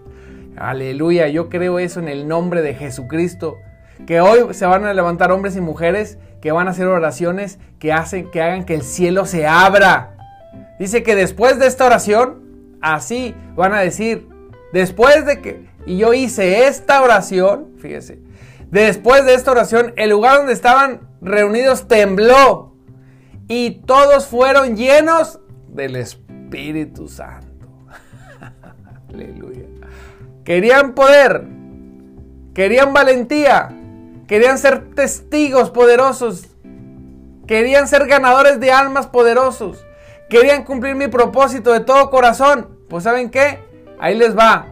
Aleluya, 0.55 1.27
yo 1.27 1.49
creo 1.49 1.79
eso 1.79 1.99
en 1.99 2.07
el 2.07 2.27
nombre 2.27 2.61
de 2.61 2.75
Jesucristo. 2.75 3.57
Que 4.05 4.21
hoy 4.21 4.53
se 4.53 4.65
van 4.65 4.85
a 4.85 4.93
levantar 4.93 5.31
hombres 5.31 5.55
y 5.55 5.61
mujeres 5.61 6.19
que 6.39 6.51
van 6.51 6.67
a 6.67 6.71
hacer 6.71 6.87
oraciones 6.87 7.57
que 7.79 7.93
hacen 7.93 8.29
que 8.29 8.41
hagan 8.41 8.65
que 8.65 8.75
el 8.75 8.83
cielo 8.83 9.25
se 9.25 9.47
abra 9.47 10.12
Dice 10.79 11.03
que 11.03 11.15
después 11.15 11.59
de 11.59 11.67
esta 11.67 11.85
oración, 11.85 12.77
así 12.81 13.35
van 13.55 13.73
a 13.73 13.79
decir, 13.79 14.27
después 14.71 15.25
de 15.25 15.41
que, 15.41 15.69
y 15.85 15.97
yo 15.97 16.13
hice 16.13 16.67
esta 16.67 17.01
oración, 17.01 17.73
fíjese, 17.79 18.19
después 18.69 19.25
de 19.25 19.33
esta 19.33 19.51
oración, 19.51 19.93
el 19.97 20.09
lugar 20.09 20.37
donde 20.37 20.53
estaban 20.53 21.01
reunidos 21.21 21.87
tembló 21.87 22.75
y 23.47 23.81
todos 23.85 24.27
fueron 24.27 24.75
llenos 24.75 25.39
del 25.67 25.95
Espíritu 25.95 27.07
Santo. 27.07 27.67
Aleluya. 29.13 29.65
Querían 30.43 30.93
poder, 30.93 31.45
querían 32.53 32.93
valentía, 32.93 33.69
querían 34.27 34.57
ser 34.57 34.93
testigos 34.95 35.69
poderosos 35.69 36.53
Querían 37.47 37.87
ser 37.87 38.07
ganadores 38.07 38.59
de 38.59 38.71
almas 38.71 39.07
poderosos. 39.07 39.85
Querían 40.33 40.63
cumplir 40.63 40.95
mi 40.95 41.09
propósito 41.09 41.71
de 41.71 41.81
todo 41.81 42.09
corazón. 42.09 42.79
Pues 42.89 43.03
¿saben 43.03 43.29
qué? 43.29 43.59
Ahí 43.99 44.17
les 44.17 44.35
va. 44.35 44.65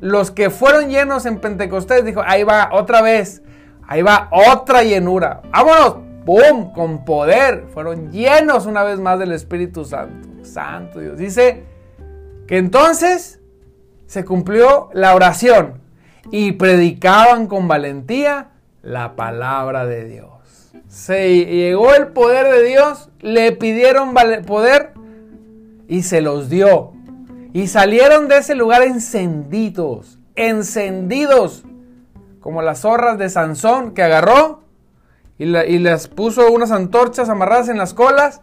los 0.00 0.30
que 0.30 0.48
fueron 0.48 0.88
llenos 0.88 1.26
en 1.26 1.40
Pentecostés, 1.40 2.06
dijo, 2.06 2.22
ahí 2.24 2.42
va 2.42 2.70
otra 2.72 3.02
vez. 3.02 3.42
Ahí 3.86 4.00
va 4.00 4.30
otra 4.30 4.82
llenura. 4.82 5.42
Vámonos. 5.52 5.98
¡Pum! 6.24 6.72
Con 6.72 7.04
poder. 7.04 7.66
Fueron 7.74 8.10
llenos 8.10 8.64
una 8.64 8.82
vez 8.82 8.98
más 8.98 9.18
del 9.18 9.32
Espíritu 9.32 9.84
Santo. 9.84 10.26
Santo 10.42 11.00
Dios. 11.00 11.18
Dice 11.18 11.64
que 12.48 12.56
entonces 12.56 13.42
se 14.06 14.24
cumplió 14.24 14.88
la 14.94 15.14
oración 15.14 15.82
y 16.30 16.52
predicaban 16.52 17.46
con 17.46 17.68
valentía 17.68 18.52
la 18.80 19.16
palabra 19.16 19.84
de 19.84 20.06
Dios. 20.06 20.35
Se 20.88 21.44
llegó 21.44 21.94
el 21.94 22.08
poder 22.08 22.52
de 22.52 22.68
Dios, 22.68 23.10
le 23.20 23.52
pidieron 23.52 24.14
poder 24.46 24.92
y 25.88 26.02
se 26.02 26.20
los 26.20 26.48
dio. 26.48 26.92
Y 27.52 27.68
salieron 27.68 28.28
de 28.28 28.38
ese 28.38 28.54
lugar 28.54 28.82
encendidos, 28.82 30.18
encendidos, 30.34 31.64
como 32.40 32.62
las 32.62 32.80
zorras 32.80 33.18
de 33.18 33.28
Sansón 33.28 33.92
que 33.92 34.02
agarró 34.02 34.62
y, 35.38 35.46
les 35.46 36.08
puso 36.08 36.50
unas 36.50 36.70
antorchas 36.70 37.28
amarradas 37.28 37.68
en 37.68 37.78
las 37.78 37.92
colas 37.92 38.40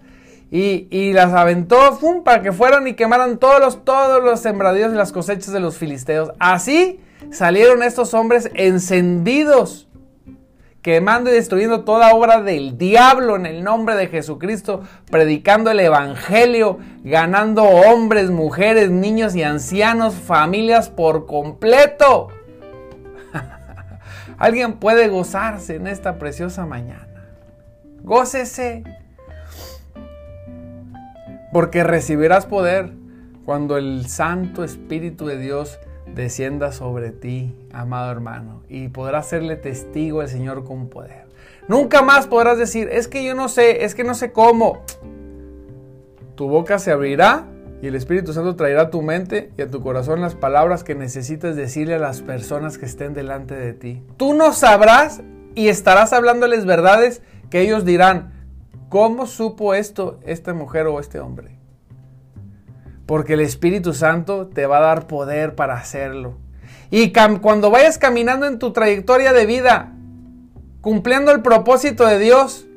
y, 0.52 1.14
las 1.14 1.34
aventó 1.34 2.00
para 2.24 2.44
que 2.44 2.52
fueran 2.52 2.88
y 2.88 2.94
quemaran 2.94 3.38
todos 3.38 3.60
los, 3.60 3.84
todos 3.84 4.24
los 4.24 4.40
sembradíos 4.40 4.94
y 4.94 4.96
las 4.96 5.12
cosechas 5.12 5.52
de 5.52 5.60
los 5.60 5.78
filisteos. 5.78 6.32
Así 6.40 7.00
salieron 7.32 7.82
estos 7.82 8.14
hombres 8.14 8.52
encendidos, 8.54 9.88
quemando 10.84 11.32
y 11.32 11.34
destruyendo 11.34 11.86
toda 11.86 12.14
obra 12.14 12.42
del 12.42 12.78
diablo 12.78 13.38
en 13.38 13.46
el 13.46 13.64
nombre 13.64 13.96
de 13.96 14.08
Jesucristo, 14.08 14.84
predicando 15.10 15.72
el 15.72 15.80
Evangelio, 15.80 16.78
ganando 17.04 17.64
hombres, 17.64 18.30
mujeres, 18.30 18.92
niños 18.92 19.34
y 19.34 19.44
ancianos, 19.44 20.14
familias 20.14 20.90
por 20.90 21.26
completo. 21.26 22.28
Alguien 24.38 24.74
puede 24.74 25.08
gozarse 25.08 25.76
en 25.76 25.88
esta 25.88 26.20
preciosa 26.20 26.66
mañana. 26.66 27.08
Gócese. 28.02 28.84
Porque 31.54 31.84
recibirás 31.84 32.46
poder 32.46 32.92
cuando 33.46 33.78
el 33.78 34.08
Santo 34.08 34.66
Espíritu 34.66 35.28
de 35.28 35.38
Dios 35.38 35.80
descienda 36.16 36.72
sobre 36.72 37.12
ti, 37.12 37.56
amado 37.72 38.12
hermano, 38.12 38.62
y 38.70 38.90
podrás 38.90 39.28
serle 39.28 39.56
testigo 39.56 40.22
al 40.22 40.30
Señor 40.30 40.64
con 40.64 40.90
poder. 40.90 41.24
Nunca 41.68 42.02
más 42.02 42.28
podrás 42.28 42.58
decir, 42.58 42.90
es 42.92 43.08
que 43.08 43.24
yo 43.24 43.36
no 43.36 43.50
sé, 43.50 43.86
es 43.86 43.96
que 43.96 44.04
no 44.04 44.14
sé 44.14 44.32
cómo. 44.32 44.84
Tu 46.36 46.48
boca 46.48 46.80
se 46.80 46.92
abrirá 46.92 47.46
y 47.82 47.88
el 47.88 47.96
Espíritu 47.96 48.34
Santo 48.34 48.56
traerá 48.56 48.84
a 48.84 48.90
tu 48.90 49.02
mente 49.02 49.52
y 49.58 49.62
a 49.62 49.70
tu 49.70 49.82
corazón 49.82 50.22
las 50.22 50.36
palabras 50.36 50.84
que 50.84 50.96
necesitas 50.96 51.56
decirle 51.56 51.96
a 51.96 52.00
las 52.00 52.22
personas 52.22 52.78
que 52.78 52.86
estén 52.86 53.14
delante 53.14 53.56
de 53.56 53.74
ti. 53.74 54.04
Tú 54.18 54.34
no 54.34 54.54
sabrás 54.54 55.22
y 55.56 55.68
estarás 55.68 56.14
hablándoles 56.14 56.66
verdades 56.66 57.22
que 57.50 57.62
ellos 57.62 57.86
dirán, 57.86 58.34
¿cómo 58.90 59.26
supo 59.28 59.74
esto 59.74 60.20
esta 60.26 60.54
mujer 60.54 60.88
o 60.88 61.00
este 61.00 61.20
hombre? 61.20 61.58
Porque 63.06 63.34
el 63.34 63.42
Espíritu 63.42 63.94
Santo 63.94 64.48
te 64.48 64.66
va 64.66 64.78
a 64.78 64.82
dar 64.82 65.08
poder 65.08 65.56
para 65.56 65.76
hacerlo. 65.76 66.38
Y 66.90 67.12
cuando 67.42 67.72
vayas 67.72 67.98
caminando 67.98 68.46
en 68.46 68.60
tu 68.60 68.72
trayectoria 68.72 69.34
de 69.34 69.46
vida, 69.46 69.94
cumpliendo 70.82 71.32
el 71.32 71.42
propósito 71.42 72.06
de 72.06 72.20
Dios, 72.20 72.68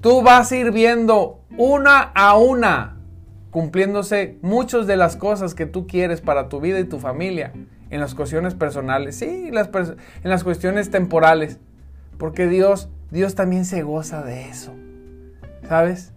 tú 0.00 0.22
vas 0.22 0.52
a 0.52 0.56
ir 0.56 0.70
viendo 0.70 1.40
una 1.56 2.00
a 2.00 2.36
una 2.36 2.92
cumpliéndose 3.52 4.38
muchas 4.40 4.86
de 4.86 4.96
las 4.96 5.16
cosas 5.16 5.54
que 5.54 5.66
tú 5.66 5.86
quieres 5.86 6.22
para 6.22 6.48
tu 6.48 6.60
vida 6.60 6.80
y 6.80 6.84
tu 6.84 6.98
familia, 6.98 7.52
en 7.90 8.00
las 8.00 8.14
cuestiones 8.14 8.54
personales, 8.54 9.16
sí, 9.16 9.50
en 9.50 9.54
las, 9.54 10.42
cuestiones 10.42 10.90
temporales, 10.90 11.60
porque 12.16 12.48
Dios, 12.48 12.88
Dios 13.10 13.34
también 13.34 13.66
se 13.66 13.82
goza 13.82 14.22
de 14.22 14.48
eso, 14.48 14.72
¿sabes? 15.68 16.14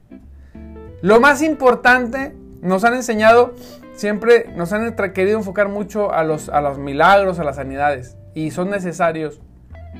Lo 1.02 1.20
más 1.20 1.42
importante, 1.42 2.34
nos 2.62 2.84
han 2.84 2.94
enseñado, 2.94 3.54
siempre 3.94 4.50
nos 4.56 4.74
han 4.74 4.96
querido 5.14 5.38
enfocar 5.38 5.70
mucho 5.70 6.12
a 6.12 6.24
los, 6.24 6.50
a 6.50 6.62
los 6.62 6.78
milagros, 6.78 7.40
a 7.40 7.44
las 7.44 7.58
sanidades, 7.58 8.18
y 8.34 8.52
son 8.52 8.70
necesarios, 8.70 9.42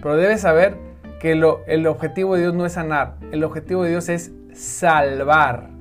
pero 0.02 0.16
debes 0.16 0.42
saber 0.42 0.78
que 1.20 1.32
el 1.32 1.88
objetivo 1.88 2.36
de 2.36 2.42
Dios 2.42 2.54
no 2.54 2.66
es 2.66 2.74
sanar, 2.74 3.16
el 3.32 3.44
objetivo 3.44 3.84
de 3.84 3.90
Dios 3.90 4.10
es 4.10 4.32
salvar 4.54 5.76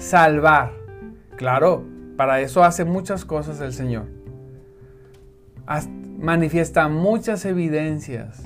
salvar. 0.00 0.72
Claro, 1.36 1.84
para 2.16 2.40
eso 2.40 2.64
hace 2.64 2.84
muchas 2.84 3.24
cosas 3.24 3.60
el 3.60 3.72
Señor. 3.72 4.06
Manifiesta 6.18 6.88
muchas 6.88 7.44
evidencias. 7.44 8.42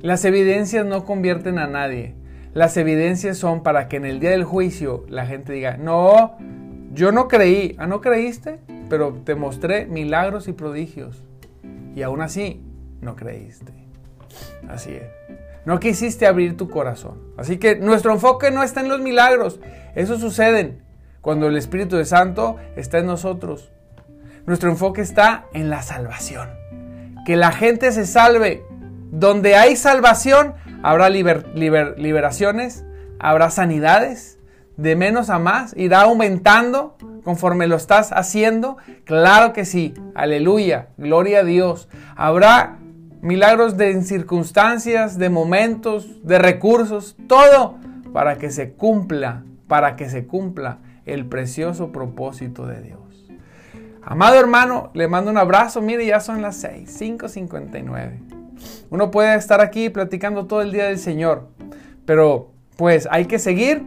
Las 0.00 0.24
evidencias 0.24 0.86
no 0.86 1.04
convierten 1.04 1.58
a 1.58 1.66
nadie. 1.66 2.14
Las 2.54 2.76
evidencias 2.76 3.36
son 3.36 3.64
para 3.64 3.88
que 3.88 3.96
en 3.96 4.04
el 4.04 4.20
día 4.20 4.30
del 4.30 4.44
juicio 4.44 5.04
la 5.08 5.26
gente 5.26 5.52
diga, 5.52 5.76
no, 5.76 6.38
yo 6.92 7.10
no 7.10 7.26
creí. 7.26 7.74
Ah, 7.78 7.88
no 7.88 8.00
creíste, 8.00 8.60
pero 8.88 9.12
te 9.24 9.34
mostré 9.34 9.86
milagros 9.86 10.46
y 10.46 10.52
prodigios. 10.52 11.24
Y 11.96 12.02
aún 12.02 12.22
así, 12.22 12.62
no 13.00 13.16
creíste. 13.16 13.72
Así 14.68 14.92
es. 14.92 15.02
No 15.64 15.80
quisiste 15.80 16.26
abrir 16.26 16.56
tu 16.56 16.70
corazón. 16.70 17.18
Así 17.36 17.58
que 17.58 17.74
nuestro 17.74 18.12
enfoque 18.12 18.52
no 18.52 18.62
está 18.62 18.82
en 18.82 18.88
los 18.88 19.00
milagros. 19.00 19.58
Eso 19.96 20.18
sucede 20.18 20.78
cuando 21.20 21.48
el 21.48 21.56
Espíritu 21.56 21.96
de 21.96 22.04
Santo 22.04 22.56
está 22.76 22.98
en 22.98 23.06
nosotros. 23.06 23.72
Nuestro 24.46 24.70
enfoque 24.70 25.00
está 25.00 25.46
en 25.54 25.70
la 25.70 25.82
salvación. 25.82 26.50
Que 27.26 27.36
la 27.36 27.50
gente 27.50 27.90
se 27.90 28.06
salve. 28.06 28.62
Donde 29.10 29.56
hay 29.56 29.74
salvación, 29.74 30.54
habrá 30.84 31.08
liberaciones, 31.08 32.84
habrá 33.18 33.50
sanidades. 33.50 34.38
De 34.76 34.96
menos 34.96 35.30
a 35.30 35.38
más, 35.38 35.72
irá 35.76 36.02
aumentando 36.02 36.96
conforme 37.22 37.66
lo 37.68 37.76
estás 37.76 38.12
haciendo. 38.12 38.76
Claro 39.04 39.52
que 39.52 39.64
sí. 39.64 39.94
Aleluya. 40.14 40.88
Gloria 40.98 41.40
a 41.40 41.44
Dios. 41.44 41.88
Habrá 42.16 42.78
milagros 43.22 43.76
de 43.76 44.02
circunstancias, 44.02 45.16
de 45.16 45.30
momentos, 45.30 46.22
de 46.24 46.38
recursos, 46.38 47.16
todo 47.28 47.78
para 48.12 48.36
que 48.36 48.50
se 48.50 48.72
cumpla, 48.72 49.44
para 49.68 49.96
que 49.96 50.10
se 50.10 50.26
cumpla 50.26 50.80
el 51.06 51.26
precioso 51.26 51.92
propósito 51.92 52.66
de 52.66 52.82
Dios. 52.82 53.30
Amado 54.02 54.38
hermano, 54.38 54.90
le 54.92 55.08
mando 55.08 55.30
un 55.30 55.38
abrazo. 55.38 55.80
Mire, 55.80 56.04
ya 56.04 56.20
son 56.20 56.42
las 56.42 56.56
6, 56.56 57.00
5.59. 57.00 58.33
Uno 58.90 59.10
puede 59.10 59.34
estar 59.34 59.60
aquí 59.60 59.90
platicando 59.90 60.46
todo 60.46 60.62
el 60.62 60.72
día 60.72 60.86
del 60.86 60.98
Señor, 60.98 61.48
pero 62.06 62.52
pues 62.76 63.08
hay 63.10 63.26
que 63.26 63.38
seguir. 63.38 63.82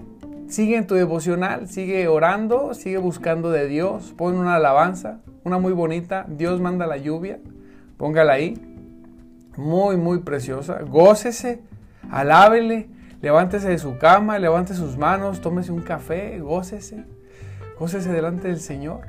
Sigue 0.48 0.78
en 0.78 0.88
tu 0.88 0.96
devocional, 0.96 1.68
sigue 1.68 2.08
orando, 2.08 2.74
sigue 2.74 2.98
buscando 2.98 3.52
de 3.52 3.68
Dios. 3.68 4.14
Pon 4.18 4.36
una 4.36 4.56
alabanza, 4.56 5.20
una 5.44 5.58
muy 5.60 5.74
bonita. 5.74 6.26
Dios 6.30 6.62
manda 6.62 6.88
la 6.88 6.98
lluvia, 6.98 7.40
póngala 7.98 8.34
ahí 8.34 8.56
muy, 9.58 9.98
muy 9.98 10.20
preciosa. 10.20 10.80
Gócese, 10.84 11.62
alábele, 12.10 12.90
levántese 13.22 13.70
de 13.70 13.78
su 13.78 13.98
cama, 13.98 14.40
levante 14.40 14.74
sus 14.74 14.98
manos, 14.98 15.42
tómese 15.42 15.72
un 15.72 15.82
café, 15.82 16.40
gócese, 16.40 17.04
gócese 17.78 18.12
delante 18.12 18.48
del 18.48 18.60
Señor. 18.60 19.02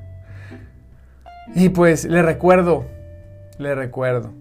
Y 1.55 1.69
pues 1.69 2.05
le 2.05 2.23
recuerdo, 2.23 2.85
le 3.59 3.75
recuerdo 3.75 4.33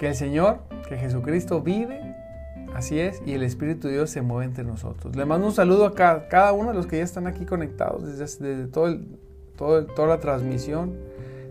que 0.00 0.08
el 0.08 0.16
Señor, 0.16 0.58
que 0.88 0.96
Jesucristo 0.96 1.60
vive, 1.60 2.00
así 2.74 2.98
es, 2.98 3.22
y 3.24 3.34
el 3.34 3.44
Espíritu 3.44 3.86
de 3.86 3.94
Dios 3.94 4.10
se 4.10 4.22
mueve 4.22 4.46
entre 4.46 4.64
nosotros. 4.64 5.14
Le 5.14 5.24
mando 5.24 5.46
un 5.46 5.52
saludo 5.52 5.86
a 5.86 5.94
cada, 5.94 6.52
uno 6.52 6.70
de 6.70 6.74
los 6.74 6.88
que 6.88 6.98
ya 6.98 7.04
están 7.04 7.28
aquí 7.28 7.46
conectados 7.46 8.18
desde, 8.18 8.66
todo 8.66 8.98
todo 9.56 9.84
toda 9.84 10.08
la 10.08 10.20
transmisión, 10.20 10.96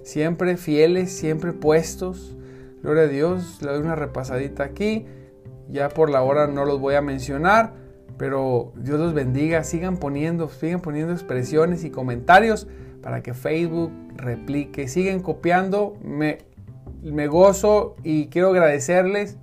siempre 0.03 0.57
fieles, 0.57 1.11
siempre 1.11 1.53
puestos 1.53 2.35
Gloria 2.81 3.03
a 3.03 3.07
Dios, 3.07 3.61
le 3.61 3.71
doy 3.71 3.81
una 3.81 3.95
repasadita 3.95 4.63
aquí. 4.63 5.05
Ya 5.69 5.89
por 5.89 6.09
la 6.09 6.23
hora 6.23 6.47
no 6.47 6.65
los 6.65 6.79
voy 6.79 6.95
a 6.95 7.01
mencionar, 7.01 7.73
pero 8.17 8.71
Dios 8.75 8.99
los 8.99 9.13
bendiga. 9.13 9.63
Sigan 9.63 9.97
poniendo, 9.97 10.49
sigan 10.49 10.79
poniendo 10.79 11.13
expresiones 11.13 11.83
y 11.83 11.89
comentarios 11.89 12.67
para 13.01 13.21
que 13.21 13.33
Facebook 13.33 13.91
replique. 14.15 14.87
Siguen 14.87 15.19
copiando. 15.19 15.97
Me, 16.01 16.39
me 17.03 17.27
gozo 17.27 17.95
y 18.03 18.27
quiero 18.27 18.49
agradecerles 18.49 19.37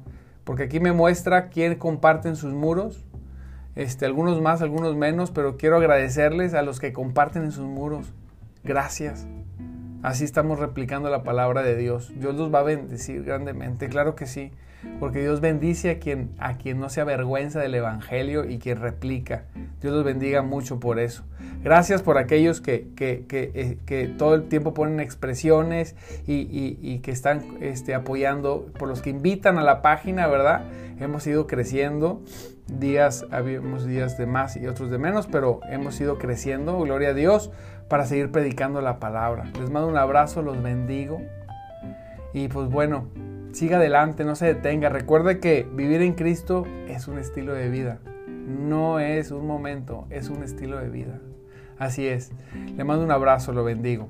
porque 0.44 0.64
aquí 0.64 0.80
me 0.80 0.92
muestra 0.92 1.48
quién 1.48 1.74
comparten 1.76 2.36
sus 2.36 2.52
muros. 2.52 3.04
Este, 3.74 4.06
algunos 4.06 4.40
más, 4.40 4.62
algunos 4.62 4.96
menos, 4.96 5.30
pero 5.30 5.56
quiero 5.56 5.76
agradecerles 5.76 6.54
a 6.54 6.62
los 6.62 6.80
que 6.80 6.92
comparten 6.92 7.42
en 7.42 7.52
sus 7.52 7.66
muros. 7.66 8.12
Gracias. 8.64 9.26
Así 10.06 10.22
estamos 10.22 10.60
replicando 10.60 11.10
la 11.10 11.24
palabra 11.24 11.64
de 11.64 11.74
Dios. 11.74 12.12
Dios 12.14 12.36
los 12.36 12.54
va 12.54 12.60
a 12.60 12.62
bendecir 12.62 13.24
grandemente, 13.24 13.88
claro 13.88 14.14
que 14.14 14.26
sí, 14.26 14.52
porque 15.00 15.18
Dios 15.18 15.40
bendice 15.40 15.90
a 15.90 15.98
quien, 15.98 16.30
a 16.38 16.58
quien 16.58 16.78
no 16.78 16.90
se 16.90 17.00
avergüenza 17.00 17.58
del 17.58 17.74
Evangelio 17.74 18.48
y 18.48 18.60
quien 18.60 18.78
replica. 18.78 19.46
Dios 19.82 19.92
los 19.92 20.04
bendiga 20.04 20.42
mucho 20.42 20.78
por 20.78 21.00
eso. 21.00 21.24
Gracias 21.64 22.02
por 22.02 22.18
aquellos 22.18 22.60
que, 22.60 22.92
que, 22.94 23.24
que, 23.26 23.78
eh, 23.88 24.14
todo 24.16 24.36
el 24.36 24.44
tiempo 24.44 24.74
ponen 24.74 25.00
expresiones 25.00 25.96
y, 26.24 26.46
y, 26.80 26.98
que 27.00 27.10
están 27.10 27.42
este, 27.60 27.92
apoyando, 27.92 28.70
por 28.78 28.86
los 28.86 29.02
que 29.02 29.10
invitan 29.10 29.58
a 29.58 29.64
la 29.64 29.82
página, 29.82 30.28
¿verdad? 30.28 30.66
Hemos 31.00 31.26
ido 31.26 31.48
creciendo 31.48 32.22
días, 32.68 33.26
habíamos 33.30 33.86
días 33.86 34.18
de 34.18 34.26
más 34.26 34.56
y 34.56 34.66
otros 34.66 34.90
de 34.90 34.98
menos, 34.98 35.26
pero 35.26 35.60
hemos 35.68 36.00
ido 36.00 36.18
creciendo, 36.18 36.78
gloria 36.78 37.10
a 37.10 37.14
Dios, 37.14 37.50
para 37.88 38.06
seguir 38.06 38.30
predicando 38.30 38.80
la 38.80 38.98
palabra. 38.98 39.44
Les 39.58 39.70
mando 39.70 39.88
un 39.88 39.96
abrazo, 39.96 40.42
los 40.42 40.62
bendigo. 40.62 41.20
Y 42.32 42.48
pues 42.48 42.68
bueno, 42.68 43.08
siga 43.52 43.78
adelante, 43.78 44.24
no 44.24 44.34
se 44.34 44.46
detenga. 44.46 44.88
Recuerde 44.88 45.40
que 45.40 45.68
vivir 45.72 46.02
en 46.02 46.14
Cristo 46.14 46.64
es 46.88 47.08
un 47.08 47.18
estilo 47.18 47.54
de 47.54 47.68
vida. 47.70 47.98
No 48.26 49.00
es 49.00 49.30
un 49.30 49.46
momento, 49.46 50.06
es 50.10 50.28
un 50.28 50.42
estilo 50.42 50.78
de 50.78 50.88
vida. 50.88 51.18
Así 51.78 52.06
es. 52.06 52.32
Le 52.76 52.84
mando 52.84 53.04
un 53.04 53.10
abrazo, 53.10 53.52
lo 53.52 53.64
bendigo. 53.64 54.08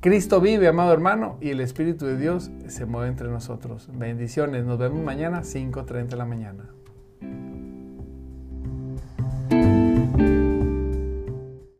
Cristo 0.00 0.40
vive, 0.40 0.68
amado 0.68 0.92
hermano, 0.92 1.38
y 1.40 1.50
el 1.50 1.60
Espíritu 1.60 2.06
de 2.06 2.16
Dios 2.16 2.50
se 2.68 2.86
mueve 2.86 3.08
entre 3.08 3.28
nosotros. 3.28 3.88
Bendiciones. 3.92 4.64
Nos 4.64 4.78
vemos 4.78 5.02
mañana, 5.02 5.40
5.30 5.40 6.06
de 6.06 6.16
la 6.16 6.24
mañana. 6.24 6.64